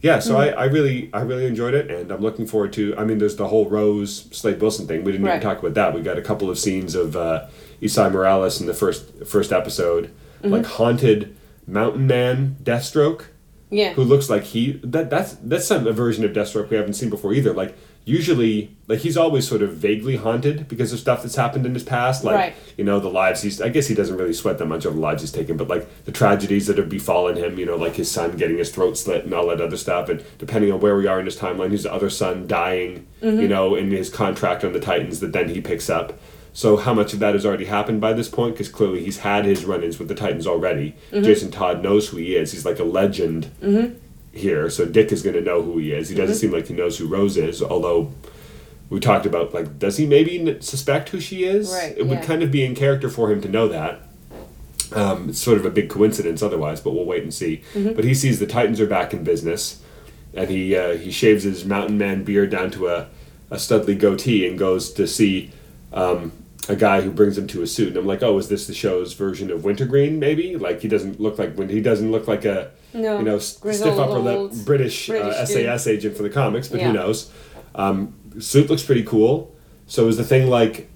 [0.00, 3.04] yeah, so I, I really I really enjoyed it and I'm looking forward to I
[3.04, 5.02] mean there's the whole Rose Slade Wilson thing.
[5.02, 5.36] We didn't Right.
[5.36, 5.92] even talk about that.
[5.92, 7.46] We got a couple of scenes of uh
[7.82, 10.12] Esai Morales in the first first episode.
[10.44, 13.24] Like haunted mountain man Deathstroke
[13.70, 13.92] Yeah.
[13.92, 17.10] who looks like he that that's that's some a version of Deathstroke we haven't seen
[17.10, 17.52] before either.
[17.52, 21.74] Like usually, like he's always sort of vaguely haunted because of stuff that's happened in
[21.74, 22.24] his past.
[22.24, 22.54] Like Right.
[22.78, 23.60] you know the lives he's.
[23.60, 26.04] I guess he doesn't really sweat that much over the lives he's taken, but like
[26.04, 27.58] the tragedies that have befallen him.
[27.58, 30.08] You know, like his son getting his throat slit and all that other stuff.
[30.08, 33.06] And depending on where we are in his timeline, his other son dying.
[33.22, 33.40] Mm-hmm.
[33.40, 36.18] You know, in his contract on the Titans that then he picks up.
[36.58, 38.54] So how much of that has already happened by this point?
[38.54, 40.96] Because clearly he's had his run-ins with the Titans already.
[41.12, 42.50] Jason Todd knows who he is.
[42.50, 43.48] He's like a legend
[44.32, 44.68] here.
[44.68, 46.08] So Dick is going to know who he is.
[46.08, 46.40] He doesn't Mm-hmm.
[46.40, 48.10] seem like he knows who Rose is, although
[48.90, 51.70] we talked about like, does he maybe suspect who she is?
[51.72, 54.00] Right, It would kind of be in character for him to know that.
[54.92, 57.62] Um, it's sort of a big coincidence otherwise, but we'll wait and see.
[57.74, 57.92] Mm-hmm.
[57.92, 59.80] But he sees the Titans are back in business,
[60.34, 63.06] and he uh, he shaves his mountain man beard down to a,
[63.48, 65.52] a studly goatee and goes to see
[65.92, 66.32] um,
[66.68, 67.88] a guy who brings him to a suit.
[67.88, 70.18] And I'm like, oh, is this the show's version of Wintergreen?
[70.18, 73.38] Maybe like he doesn't look like when he doesn't look like a No, you know
[73.38, 75.46] stiff upper lip British, British uh.
[75.46, 76.88] SAS agent for the comics, but Yeah.
[76.88, 77.30] who knows?
[77.74, 79.54] Um, suit looks pretty cool.
[79.86, 80.90] So is the thing like?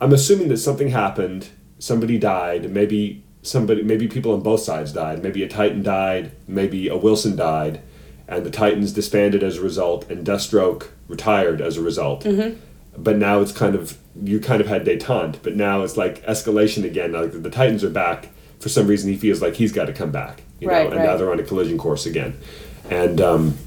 [0.00, 1.48] I'm assuming that something happened.
[1.78, 2.70] Somebody died.
[2.70, 3.82] Maybe somebody.
[3.82, 5.22] Maybe people on both sides died.
[5.22, 6.32] Maybe a Titan died.
[6.48, 7.80] Maybe a Wilson died,
[8.26, 12.24] and the Titans disbanded as a result, and Deathstroke retired as a result.
[12.24, 12.58] Mm-hmm.
[12.96, 16.84] But now it's kind of you kind of had detente, but now it's like escalation
[16.84, 17.12] again.
[17.12, 18.28] Like the Titans are back.
[18.60, 20.42] For some reason, he feels like he's got to come back.
[20.60, 22.38] You know, Right, and now they're on a collision course again,
[22.90, 23.20] and.
[23.20, 23.58] um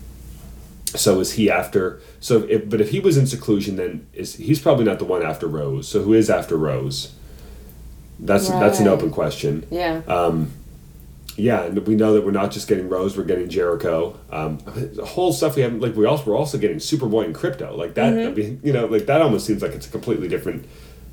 [0.96, 2.00] so is he after?
[2.22, 5.22] So, if, but if he was in seclusion, then is he's probably not the one
[5.22, 5.86] after Rose.
[5.88, 7.14] So who is after Rose?
[8.20, 9.68] That's that's an open question.
[9.70, 10.02] Yeah.
[11.38, 14.20] Yeah, and we know that we're not just getting Rose; we're getting Jericho.
[14.32, 15.96] Um, the whole stuff we haven't like.
[15.96, 17.78] We also we're also getting Superboy and Krypto.
[17.78, 18.14] Like that.
[18.14, 20.66] I mean, you know, like that almost seems like it's a completely different,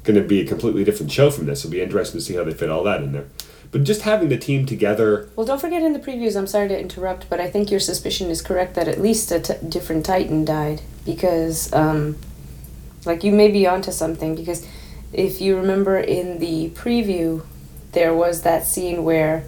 [0.03, 1.61] going to be a completely different show from this.
[1.61, 3.27] It'll be interesting to see how they fit all that in there.
[3.71, 5.29] But just having the team together.
[5.37, 8.31] Well, don't forget in the previews, I'm sorry to interrupt, but I think your suspicion
[8.31, 10.81] is correct that at least a t- different Titan died.
[11.05, 12.17] Because, um,
[13.05, 14.37] like, you may be onto something.
[14.37, 14.67] Because
[15.13, 17.45] if you remember in the preview,
[17.93, 19.45] there was that scene where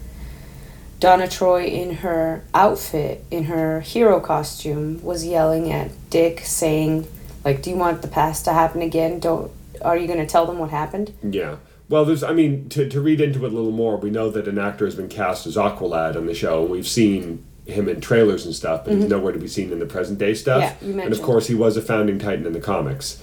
[0.99, 7.07] Donna Troy, in her outfit, in her hero costume, was yelling at Dick, saying,
[7.45, 9.21] like, do you want the past to happen again?
[9.21, 9.51] Don't.
[9.83, 11.13] Are you going to tell them what happened?
[11.23, 11.57] Yeah.
[11.89, 14.49] Well, there's, I mean, to, to read into it a little more, we know that
[14.49, 18.01] an actor has been cast as Aqualad on the show, and we've seen him in
[18.01, 20.63] trailers and stuff, but he's nowhere to be seen in the present day stuff.
[20.63, 20.85] Mm-hmm.
[20.85, 21.13] Yeah, you mentioned.
[21.15, 23.23] and of course, he was a founding Titan in the comics.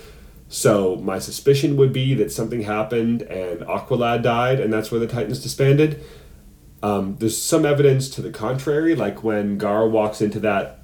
[0.49, 5.07] So my suspicion would be that something happened and Aqualad died, and that's where the
[5.07, 6.03] Titans disbanded.
[6.83, 10.79] Um, there's some evidence to the contrary, like when Gar walks into that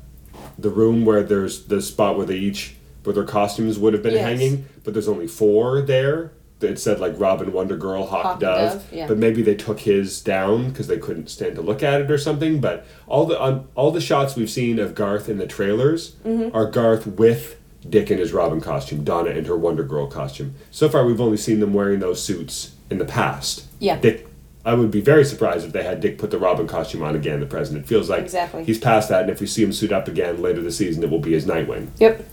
[0.57, 4.13] the room where there's the spot where they each where their costumes would have been
[4.13, 4.23] Yes.
[4.23, 6.31] hanging, but there's only four there.
[6.61, 9.07] It said like Robin, Wonder Girl, Hawk, Hawk Dove, Dove, yeah.
[9.07, 12.17] but maybe they took his down because they couldn't stand to look at it or
[12.17, 12.59] something.
[12.59, 16.55] But all the on, all the shots we've seen of Garth in the trailers Mm-hmm.
[16.55, 17.55] are Garth with
[17.89, 20.55] Dick in his Robin costume, Donna in her Wonder Girl costume.
[20.71, 23.65] So far, we've only seen them wearing those suits in the past.
[23.79, 23.97] Yeah.
[23.99, 24.27] Dick
[24.65, 27.39] I would be very surprised if they had Dick put the Robin costume on again.
[27.39, 28.65] The president feels like Exactly.
[28.65, 31.09] he's past that, and if we see him suit up again later this season, it
[31.09, 31.87] will be as Nightwing.
[31.99, 32.25] Yep.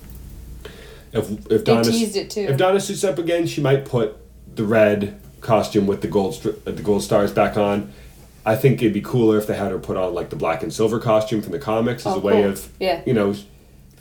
[1.12, 2.40] If if Donna teased it too.
[2.40, 4.16] if Donna suits up again, she might put
[4.54, 7.92] the red costume with the gold stri- uh, the gold stars back on.
[8.44, 10.72] I think it'd be cooler if they had her put on like the black and
[10.72, 12.50] silver costume from the comics as Oh, a way cool.
[12.50, 13.00] of Yeah.
[13.06, 13.34] you know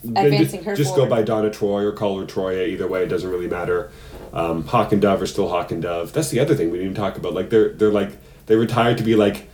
[0.04, 2.66] Advancing just, her just go by Donna Troy or call her Troia.
[2.68, 3.92] Either way, it doesn't really matter.
[4.36, 6.12] Um, Hawk and Dove are still Hawk and Dove.
[6.14, 7.34] That's the other thing we didn't even talk about.
[7.34, 8.12] Like they're they're like
[8.48, 9.48] they retired to be like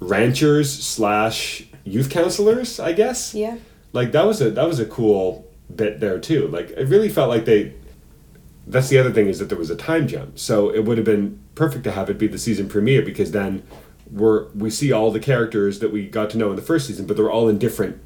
[0.00, 3.56] ranchers slash youth counselors, I guess Yeah.
[3.92, 6.48] like that was a that was a cool bit there too.
[6.48, 7.74] Like it really felt like they.
[8.66, 11.04] That's the other thing is that there was a time jump, so it would have
[11.04, 13.62] been perfect to have it be the season premiere because then
[14.12, 17.06] we're we see all the characters that we got to know in the first season,
[17.06, 18.00] but they're all in different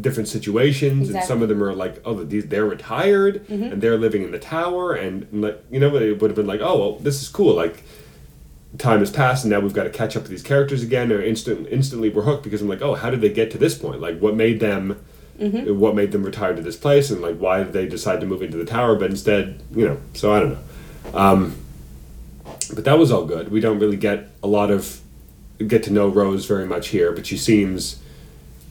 [0.00, 4.22] different situations, and some of them are like, oh, these they're retired and they're living
[4.24, 7.22] in the tower, and like you know, it would have been like, oh, well, this
[7.22, 7.82] is cool, like
[8.78, 11.22] time has passed and now we've got to catch up with these characters again or
[11.22, 14.00] instant instantly we're hooked because I'm like oh how did they get to this point?
[14.00, 15.00] Like what made them
[15.74, 18.42] what made them retire to this place and like why did they decide to move
[18.42, 21.16] into the tower but instead you know so I don't know.
[21.18, 21.56] Um,
[22.74, 23.50] but that was all good.
[23.50, 25.00] We don't really get a lot of
[25.64, 28.00] get to know Rose very much here but she seems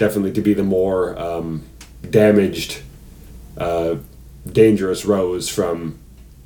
[0.04, 1.64] definitely to be the more um,
[2.10, 2.82] damaged
[3.58, 3.96] uh,
[4.52, 5.98] dangerous Rose from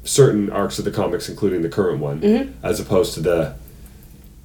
[0.03, 3.55] certain arcs of the comics, including the current one, as opposed to the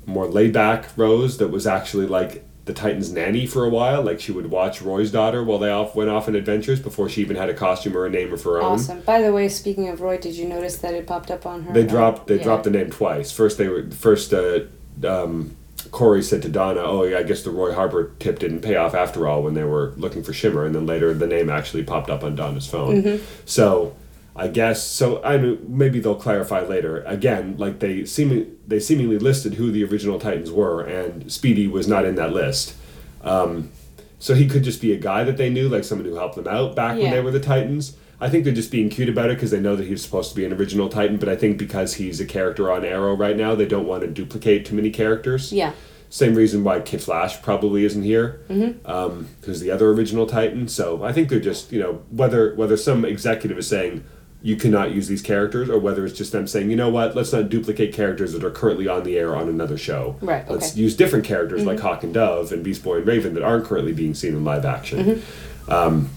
[0.07, 4.03] more laid back Rose that was actually like the Titans' nanny for a while.
[4.03, 7.21] Like she would watch Roy's daughter while they off went off on adventures before she
[7.21, 8.73] even had a costume or a name of her own.
[8.73, 9.03] Awesome.
[9.03, 11.73] By the way, speaking of Roy, did you notice that it popped up on her?
[11.75, 12.45] They dropped they yeah.
[12.45, 13.31] dropped the name twice.
[13.31, 14.61] First they were first uh,
[15.07, 15.55] um,
[15.93, 18.95] Kory said to Donna, "Oh yeah, I guess the Roy Harper tip didn't pay off
[18.95, 22.11] after all when they were looking for Shimmer." And then later the name actually popped
[22.11, 23.03] up on Donna's phone.
[23.03, 23.25] Mm-hmm.
[23.45, 23.95] So
[24.35, 25.23] I guess so.
[25.23, 27.03] I know maybe they'll clarify later.
[27.03, 31.87] Again, like they seem they seemingly listed who the original Titans were, and Speedy was
[31.87, 32.75] not in that list.
[33.21, 33.71] Um,
[34.19, 36.49] so he could just be a guy that they knew, like someone who helped them
[36.49, 37.97] out back when they were the Titans.
[38.23, 40.37] I think they're just being cute about it because they know that he's supposed to
[40.37, 43.57] be an original Titan, but I think because he's a character on Arrow right now,
[43.57, 45.53] they don't want to duplicate too many characters.
[45.53, 45.73] Yeah.
[46.09, 48.41] Same reason why Kid Flash probably isn't here,
[48.85, 50.69] um, the other original Titan.
[50.69, 54.05] So I think they're just you know whether whether some executive is saying
[54.41, 57.33] you cannot use these characters, or whether it's just them saying you know what, let's
[57.33, 60.17] not duplicate characters that are currently on the air on another show.
[60.21, 60.53] Right, Okay.
[60.53, 63.65] Let's use different characters like Hawk and Dove and Beast Boy and Raven that aren't
[63.65, 65.23] currently being seen in live action.
[65.69, 66.11] Um,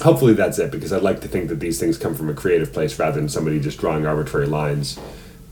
[0.00, 2.72] hopefully that's it because I'd like to think that these things come from a creative
[2.72, 4.98] place rather than somebody just drawing arbitrary lines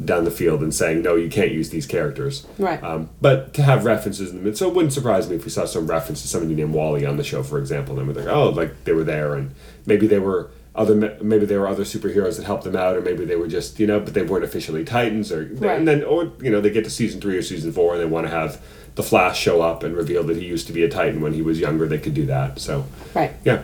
[0.02, 2.46] down the field and saying no, you can't use these characters.
[2.58, 2.82] Right.
[2.82, 5.66] Um, but to have references in them, so it wouldn't surprise me if we saw
[5.66, 7.98] some reference to somebody named Wally on the show, for example.
[7.98, 11.58] And we're like, oh, like they were there, and maybe they were other, maybe they
[11.58, 14.14] were other superheroes that helped them out, or maybe they were just, you know, but
[14.14, 15.76] they weren't officially Titans, or Right.
[15.76, 18.06] and then, or you know, they get to season three or season four, and they
[18.06, 18.58] want to have
[18.94, 21.42] the Flash show up and reveal that he used to be a Titan when he
[21.42, 21.86] was younger.
[21.86, 22.58] They could do that.
[22.58, 23.32] So Right.
[23.44, 23.62] yeah.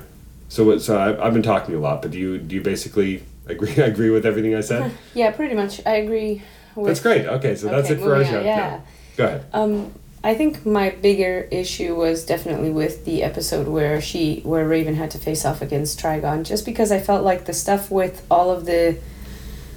[0.49, 3.23] So what- so I, I've been talking a lot, but do you do you basically
[3.47, 4.93] agree agree with everything I said?
[5.15, 5.81] Yeah, pretty much.
[5.87, 6.43] I agree
[6.75, 6.87] with.
[6.87, 7.27] That's great.
[7.27, 8.39] Okay, so that's Okay, it for our show.
[8.39, 8.49] on, No.
[8.49, 8.81] yeah.
[9.17, 9.45] Go ahead.
[9.53, 9.93] Um,
[10.25, 15.11] I think my bigger issue was definitely with the episode where she, where Raven had
[15.13, 18.67] to face off against Trigon, just because I felt like the stuff with all of
[18.67, 18.99] the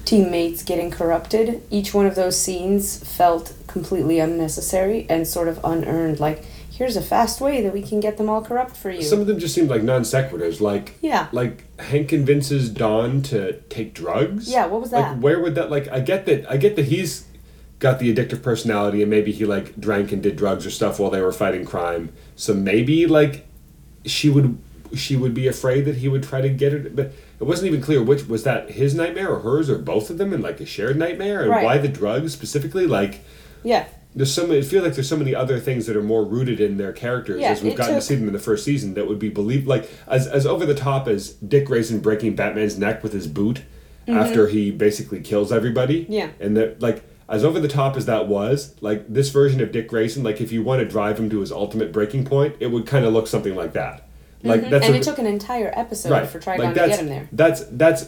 [0.04, 6.18] teammates getting corrupted, each one of those scenes felt completely unnecessary and sort of unearned.
[6.18, 6.44] Like,
[6.80, 9.02] here's a fast way that we can get them all corrupt for you.
[9.02, 11.28] Some of them just seemed like non sequiturs, like yeah.
[11.30, 14.50] like Hank convinces Dawn to take drugs.
[14.50, 15.12] Yeah, what was that?
[15.12, 17.26] Like where would that like I get that I get that he's
[17.80, 21.10] got the addictive personality and maybe he like drank and did drugs or stuff while
[21.10, 22.14] they were fighting crime.
[22.34, 23.46] So maybe like
[24.06, 24.56] she would
[24.94, 27.82] she would be afraid that he would try to get her but it wasn't even
[27.82, 30.66] clear which was that his nightmare or hers or both of them in like a
[30.66, 31.62] shared nightmare and Right.
[31.62, 33.20] why the drugs specifically like
[33.62, 33.84] Yeah.
[34.14, 36.60] There's so many, I feel like there's so many other things that are more rooted
[36.60, 38.94] in their characters Yeah, as we've it gotten to see them in the first season
[38.94, 42.78] that would be believed like as as over the top as Dick Grayson breaking Batman's
[42.78, 43.62] neck with his boot
[44.08, 46.02] after he basically kills everybody.
[46.02, 46.12] Mm-hmm.
[46.12, 46.30] Yeah.
[46.40, 49.88] And that like as over the top as that was, like this version of Dick
[49.88, 52.86] Grayson, like if you want to drive him to his ultimate breaking point, it would
[52.86, 54.08] kind of look something like that.
[54.42, 56.28] Like that's and a- it took an entire episode right.
[56.28, 57.28] for Trigon like to get him there.
[57.30, 58.06] That's that's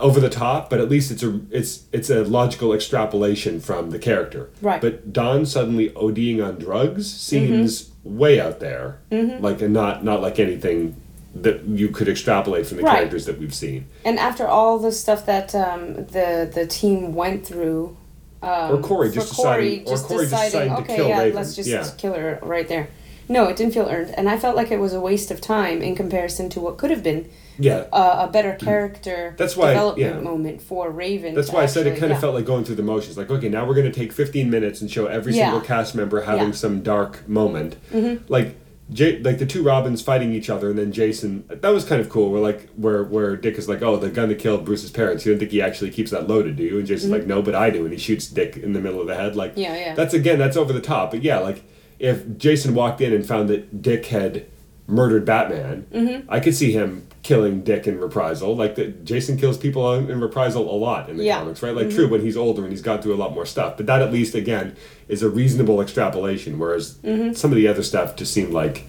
[0.00, 3.98] over the top, but at least it's a it's it's a logical extrapolation from the
[3.98, 4.50] character.
[4.60, 4.80] Right.
[4.80, 4.86] Mm-hmm.
[4.96, 8.98] But Dawn suddenly ODing on drugs seems way out there.
[9.10, 10.96] Like and not not like anything
[11.34, 12.96] that you could extrapolate from the Right.
[12.96, 13.86] characters that we've seen.
[14.04, 17.96] And after all the stuff that um, the the team went through,
[18.42, 21.08] um, Or Kory just Kory deciding- or just Kory just deciding, deciding to okay, kill
[21.08, 21.88] yeah, Raven." let's just Yeah.
[21.98, 22.88] kill her right there.
[23.30, 25.80] No, it didn't feel earned, and I felt like it was a waste of time
[25.82, 27.84] in comparison to what could have been Yeah.
[27.92, 30.20] a, a better character That's why- development yeah.
[30.20, 31.34] moment for Raven.
[31.36, 33.16] That's why I said it actually- kind of felt like going through the motions.
[33.16, 35.44] Like, okay, now we're going to take 15 minutes and show every Yeah.
[35.52, 36.52] single cast member having Yeah.
[36.64, 37.76] some dark moment.
[37.92, 38.24] Mm-hmm.
[38.28, 38.56] Like,
[38.92, 41.44] J- like the two Robins fighting each other, and then Jason.
[41.48, 42.32] That was kind of cool.
[42.32, 45.24] Where like where where Dick is like, oh, the gun that killed Bruce's parents.
[45.24, 46.76] You don't think he actually keeps that loaded, do you?
[46.78, 49.06] And Jason's like, no, but I do, and he shoots Dick in the middle of
[49.06, 49.36] the head.
[49.36, 49.60] Like, Mm-hmm.
[49.60, 49.94] Yeah, yeah.
[49.94, 51.12] That's again, that's over the top.
[51.12, 51.62] But yeah, like
[52.00, 54.46] if Jason walked in and found that Dick had
[54.88, 56.28] murdered Batman, Mm-hmm.
[56.28, 58.56] I could see him killing Dick in reprisal.
[58.56, 61.34] Like that, Jason kills people in reprisal a lot in the Yeah.
[61.34, 61.42] Mm-hmm.
[61.44, 61.74] comics, right?
[61.76, 63.76] Like true when he's older and he's gone through a lot more stuff.
[63.76, 64.74] But that at least again
[65.06, 66.58] is a reasonable extrapolation.
[66.58, 67.34] Whereas Mm-hmm.
[67.34, 68.86] some of the other stuff just seemed like.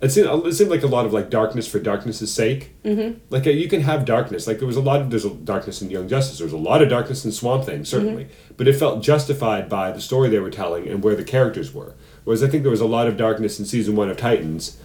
[0.00, 2.72] It seemed, it seemed like a lot of like darkness for darkness' sake.
[2.84, 3.18] Mm-hmm.
[3.30, 4.46] Like uh, you can have darkness.
[4.46, 6.38] Like there was a lot of there's a darkness in Young Justice.
[6.38, 9.90] There was a lot of darkness in Swamp Thing, certainly, but it felt justified by
[9.90, 11.94] the story they were telling and where the characters were.
[12.22, 14.78] Whereas I think there was a lot of darkness in season one of Titans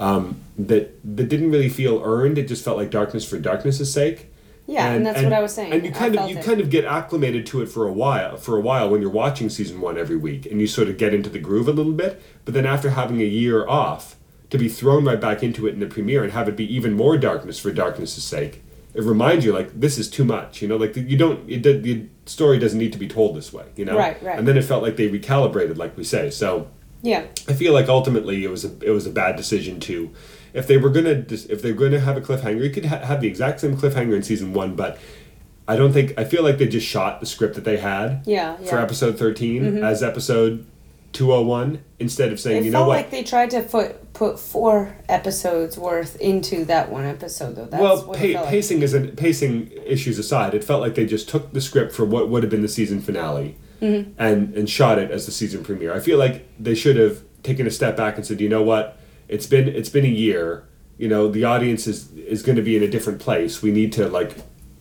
[0.00, 2.36] um, that that didn't really feel earned.
[2.36, 4.32] It just felt like darkness for darkness' sake.
[4.66, 5.72] Yeah, and that's what I was saying.
[5.72, 6.44] And you I kind of you it.
[6.44, 8.36] kind of get acclimated to it for a while.
[8.36, 11.14] For a while, when you're watching season one every week, and you sort of get
[11.14, 12.20] into the groove a little bit.
[12.44, 14.15] But then after having a year off,
[14.50, 16.92] to be thrown right back into it in the premiere and have it be even
[16.92, 18.62] more darkness for darkness' sake,
[18.94, 20.62] it reminds you like this is too much.
[20.62, 21.48] You know, like you don't.
[21.48, 23.66] It, the, the story doesn't need to be told this way.
[23.76, 23.96] You know.
[23.96, 24.38] Right, right.
[24.38, 26.30] And then it felt like they recalibrated, like we say.
[26.30, 26.68] So.
[27.02, 30.10] Yeah, I feel like ultimately it was a it was a bad decision to,
[30.54, 33.28] if they were gonna if they're gonna have a cliffhanger, you could ha- have the
[33.28, 34.98] exact same cliffhanger in season one, but
[35.68, 38.56] I don't think I feel like they just shot the script that they had yeah,
[38.56, 38.70] for yeah.
[38.70, 38.84] Mm-hmm.
[38.84, 40.66] episode 13 as episode
[41.16, 44.12] two hundred one instead of saying It you know what like they tried to put
[44.12, 47.66] put four episodes worth into that one episode, though.
[47.66, 48.50] That's well, what pa- it felt like.
[48.52, 50.54] pacing isn't pacing issues aside.
[50.54, 53.00] It felt like they just took the script for what would have been the season
[53.00, 54.12] finale Mm-hmm.
[54.18, 55.92] and and shot it as the season premiere.
[55.94, 58.98] I feel like they should have taken a step back and said, you know what,
[59.28, 60.64] it's been it's been a year.
[60.96, 63.60] You know, the audience is is going to be in a different place.
[63.60, 64.32] We need to like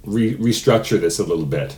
[0.05, 1.75] re- restructure this a little bit.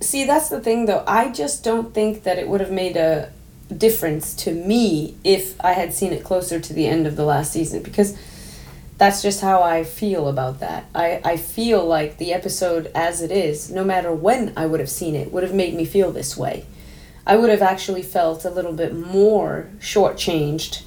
[0.00, 1.04] See, that's the thing, though.
[1.06, 3.30] I just don't think that it would have made a
[3.74, 7.52] difference to me if I had seen it closer to the end of the last
[7.52, 8.16] season because
[8.98, 10.86] that's just how I feel about that.
[10.94, 14.88] I, I feel like the episode as it is, no matter when I would have
[14.88, 16.64] seen it, would have made me feel this way.
[17.26, 20.82] I would have actually felt a little bit more shortchanged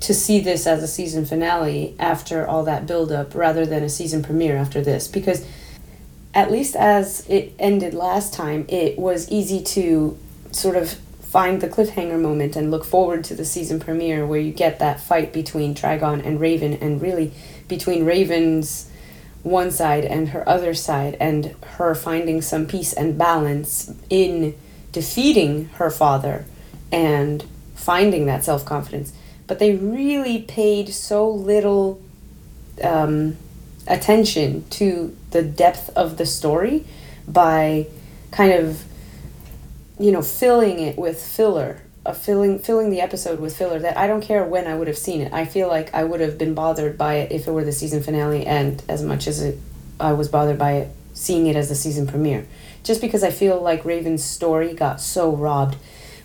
[0.00, 3.88] to see this as a season finale after all that build up rather than a
[3.88, 5.46] season premiere after this because
[6.34, 10.16] at least as it ended last time, it was easy to
[10.52, 10.98] sort of
[11.28, 14.98] find the cliffhanger moment and look forward to the season premiere where you get that
[14.98, 17.32] fight between Trigon and Raven and really
[17.68, 18.90] between Raven's
[19.42, 24.54] one side and her other side and her finding some peace and balance in
[24.90, 26.46] defeating her father
[26.90, 29.12] and finding that self-confidence.
[29.46, 32.00] But they really paid so little
[32.82, 33.36] um,
[33.86, 36.86] attention to the depth of the story
[37.26, 37.86] by
[38.30, 38.82] kind of
[39.98, 44.06] you know filling it with filler uh, filling filling the episode with filler that I
[44.06, 45.32] don't care when I would have seen it.
[45.32, 48.02] I feel like I would have been bothered by it if it were the season
[48.02, 49.58] finale and as much as it
[50.00, 52.46] I was bothered by it seeing it as the season premiere.
[52.84, 55.76] Just because I feel like Raven's story got so robbed.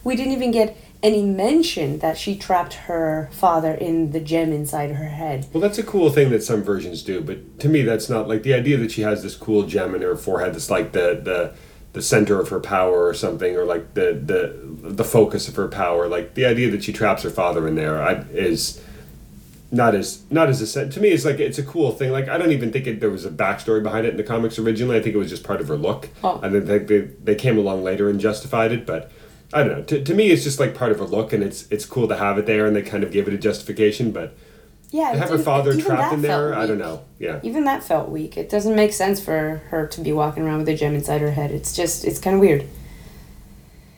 [0.03, 4.91] We didn't even get any mention that she trapped her father in the gem inside
[4.91, 5.47] her head.
[5.51, 8.43] Well, that's a cool thing that some versions do, but to me, that's not like
[8.43, 11.53] the idea that she has this cool gem in her forehead that's like the the
[11.93, 15.67] the center of her power or something, or like the the the focus of her
[15.67, 16.07] power.
[16.07, 18.83] Like the idea that she traps her father in there I, is
[19.71, 20.91] not as not as a set.
[20.93, 21.09] to me.
[21.09, 22.11] It's like it's a cool thing.
[22.11, 24.57] Like I don't even think it, there was a backstory behind it in the comics
[24.57, 24.97] originally.
[24.97, 26.09] I think it was just part of her look.
[26.23, 26.39] Oh.
[26.41, 29.11] I then think they they came along later and justified it, but.
[29.55, 29.83] I don't know.
[29.83, 32.17] To, to me, it's just like part of her look, and it's it's cool to
[32.17, 34.11] have it there, and they kind of gave it a justification.
[34.11, 34.35] But
[34.93, 37.01] Yeah, to have her father trapped in there, I don't know.
[37.17, 37.39] Yeah.
[37.41, 38.37] Even that felt weak.
[38.37, 41.31] It doesn't make sense for her to be walking around with a gem inside her
[41.31, 41.49] head.
[41.49, 42.67] It's just, it's kind of weird.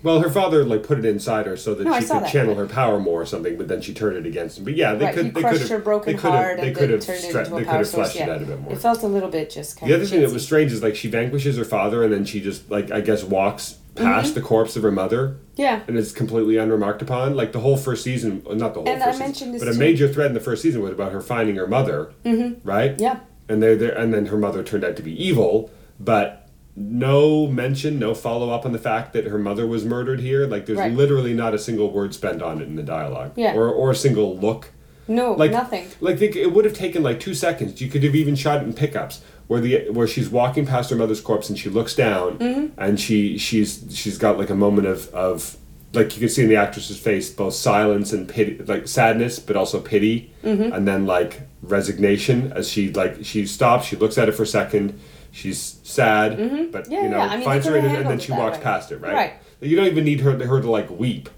[0.04, 2.56] Well, her father like put it inside her so that No, she could that, channel
[2.56, 3.58] but- her power more or something.
[3.58, 4.64] But then she turned it against him.
[4.64, 5.26] But yeah, they right, could.
[5.26, 7.02] he they crushed could her broken they could heart They could have.
[7.02, 8.24] turned it stre- into a they could have fleshed Yeah.
[8.28, 8.72] it out a bit more.
[8.72, 10.82] It felt a little bit just kind The of other thing that was strange is
[10.82, 14.36] like she vanquishes her father and then she just like I guess walks past Mm-hmm.
[14.36, 15.82] the corpse of her mother Yeah.
[15.88, 17.36] and is completely unremarked upon.
[17.36, 19.74] Like the whole first season, not the whole And I first season, mentioned this but
[19.76, 22.68] a major thread in the first season was about her finding her mother, mm-hmm.
[22.68, 23.00] right?
[23.00, 23.20] Yeah.
[23.48, 25.70] And they there and then her mother turned out to be evil,
[26.00, 30.46] but no mention, no follow up on the fact that her mother was murdered here.
[30.46, 30.92] Like there's Right.
[30.92, 33.56] literally not a single word spent on it in the dialogue, Yeah.
[33.56, 34.72] or or a single look.
[35.08, 35.88] No, Like nothing.
[36.02, 37.80] Like they, it would have taken like two seconds.
[37.80, 40.96] You could have even shot it in pickups where the where she's walking past her
[40.96, 42.80] mother's corpse and she looks down Mm-hmm.
[42.82, 45.58] and she she's she's got like a moment of of
[45.94, 49.56] like you can see in the actress's face both silence and pity, like sadness, but
[49.56, 50.74] also pity, Mm-hmm.
[50.74, 54.48] and then like resignation as she like she stops, she looks at it for a
[54.48, 55.00] second,
[55.32, 56.38] she's sad,
[56.72, 56.92] but Mm-hmm.
[56.92, 57.26] Yeah, you know yeah.
[57.28, 58.64] I mean, finds her could've and, and then she walks way.
[58.64, 59.14] past it, right?
[59.14, 59.34] Right.
[59.62, 61.30] You don't even need her her to like weep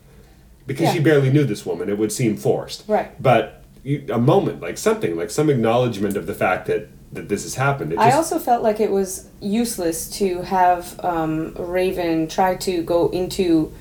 [0.66, 0.94] because Yeah.
[0.94, 1.88] she barely knew this woman.
[1.90, 3.22] It would seem forced, Right.
[3.22, 7.44] But you, a moment, like something, like some acknowledgement of the fact that that this
[7.44, 7.94] has happened.
[7.94, 13.10] It I also felt like it was useless to have um, Raven try to go
[13.10, 13.72] into,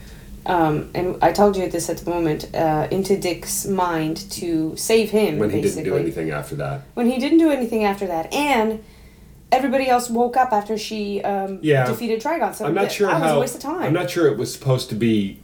[0.47, 5.11] um, and I told you this at the moment, uh, into Dick's mind to save
[5.11, 5.39] him.
[5.39, 5.83] when he basically.
[5.85, 6.83] didn't do anything after that.
[6.95, 8.83] When he didn't do anything after that, and
[9.51, 11.87] everybody else woke up after she um, Yeah.
[11.87, 12.55] defeated Trigon.
[12.55, 13.37] So I'm not sure that was how.
[13.37, 13.83] a waste of time.
[13.83, 15.41] I'm not sure it was supposed to be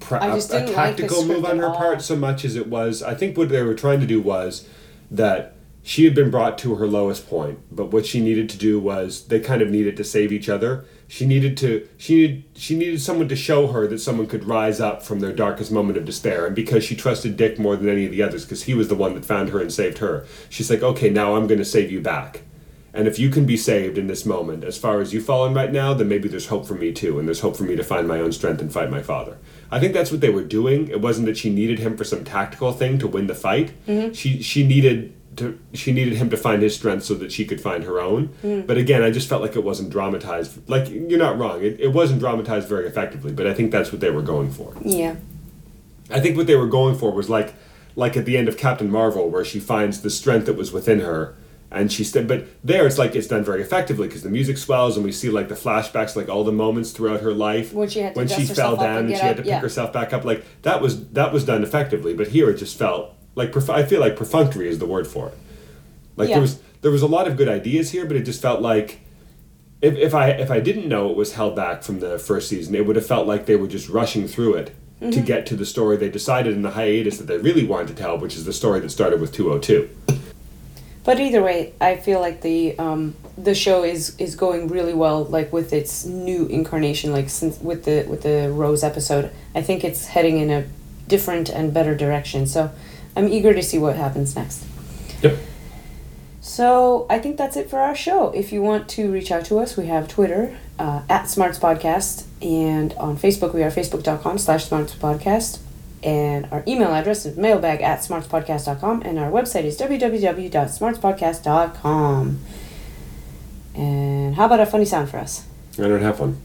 [0.00, 2.56] pra- I a, just a didn't like tactical move on her part so much as
[2.56, 3.02] it was.
[3.02, 4.68] I think what they were trying to do was
[5.10, 5.53] that
[5.86, 9.26] she had been brought to her lowest point, but what she needed to do was
[9.26, 10.86] they kind of needed to save each other.
[11.08, 14.80] She needed to she needed she needed someone to show her that someone could rise
[14.80, 18.06] up from their darkest moment of despair, and because she trusted Dick more than any
[18.06, 20.70] of the others, because he was the one that found her and saved her, she's
[20.70, 22.40] like, okay, now I'm going to save you back.
[22.94, 25.72] And if you can be saved in this moment, as far as you've fallen right
[25.72, 28.08] now, then maybe there's hope for me too, and there's hope for me to find
[28.08, 29.36] my own strength and fight my father.
[29.70, 30.88] I think that's what they were doing.
[30.88, 33.72] It wasn't that she needed him for some tactical thing to win the fight.
[33.86, 34.14] Mm-hmm.
[34.14, 37.60] She she needed to she needed him to find his strength so that she could
[37.60, 38.26] find her own.
[38.42, 38.62] Hmm.
[38.62, 40.68] But again, I just felt like it wasn't dramatized.
[40.68, 41.62] Like you're not wrong.
[41.62, 43.32] It, it wasn't dramatized very effectively.
[43.32, 44.74] But I think that's what they were going for.
[44.82, 45.16] yeah.
[46.10, 47.54] I think what they were going for was like
[47.96, 51.00] like at the end of Captain Marvel where she finds the strength that was within
[51.00, 51.34] her
[51.70, 54.96] and she st- but there it's like it's done very effectively because the music swells
[54.96, 58.00] and we see like the flashbacks like all the moments throughout her life When she
[58.00, 59.60] had to when she fell down and and she had to pick yeah.
[59.60, 63.14] herself back up like that was that was done effectively but here it just felt
[63.34, 65.38] like perf- I feel like perfunctory is the word for it
[66.16, 66.36] like Yeah.
[66.36, 69.00] there was there was a lot of good ideas here but it just felt like
[69.82, 72.74] if, if I if I didn't know it was held back from the first season,
[72.74, 74.66] it would have felt like they were just rushing through it
[75.00, 75.24] to Mm-hmm.
[75.24, 78.16] get to the story they decided in the hiatus that they really wanted to tell,
[78.16, 79.90] which is the story that started with 202.
[81.04, 85.24] But either way, I feel like the um, the show is is going really well,
[85.24, 89.30] like with its new incarnation, like since with the with the Rose episode.
[89.54, 90.64] I think it's heading in a
[91.08, 92.46] different and better direction.
[92.46, 92.70] So
[93.16, 94.64] I'm eager to see what happens next.
[95.22, 95.38] Yep.
[96.40, 98.28] So I think that's it for our show.
[98.30, 102.24] If you want to reach out to us, we have Twitter uh, at Smarts Podcast,
[102.42, 105.60] and on Facebook we are facebook.com slash Smarts Podcast.
[106.02, 112.40] And our email address is mailbag at smartspodcast.com, and our website is www.smartspodcast.com.
[113.74, 115.46] And how about a funny sound for us?
[115.78, 116.36] I don't have one.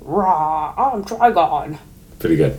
[0.00, 1.78] Raw, I'm Trigon.
[2.18, 2.58] Pretty good.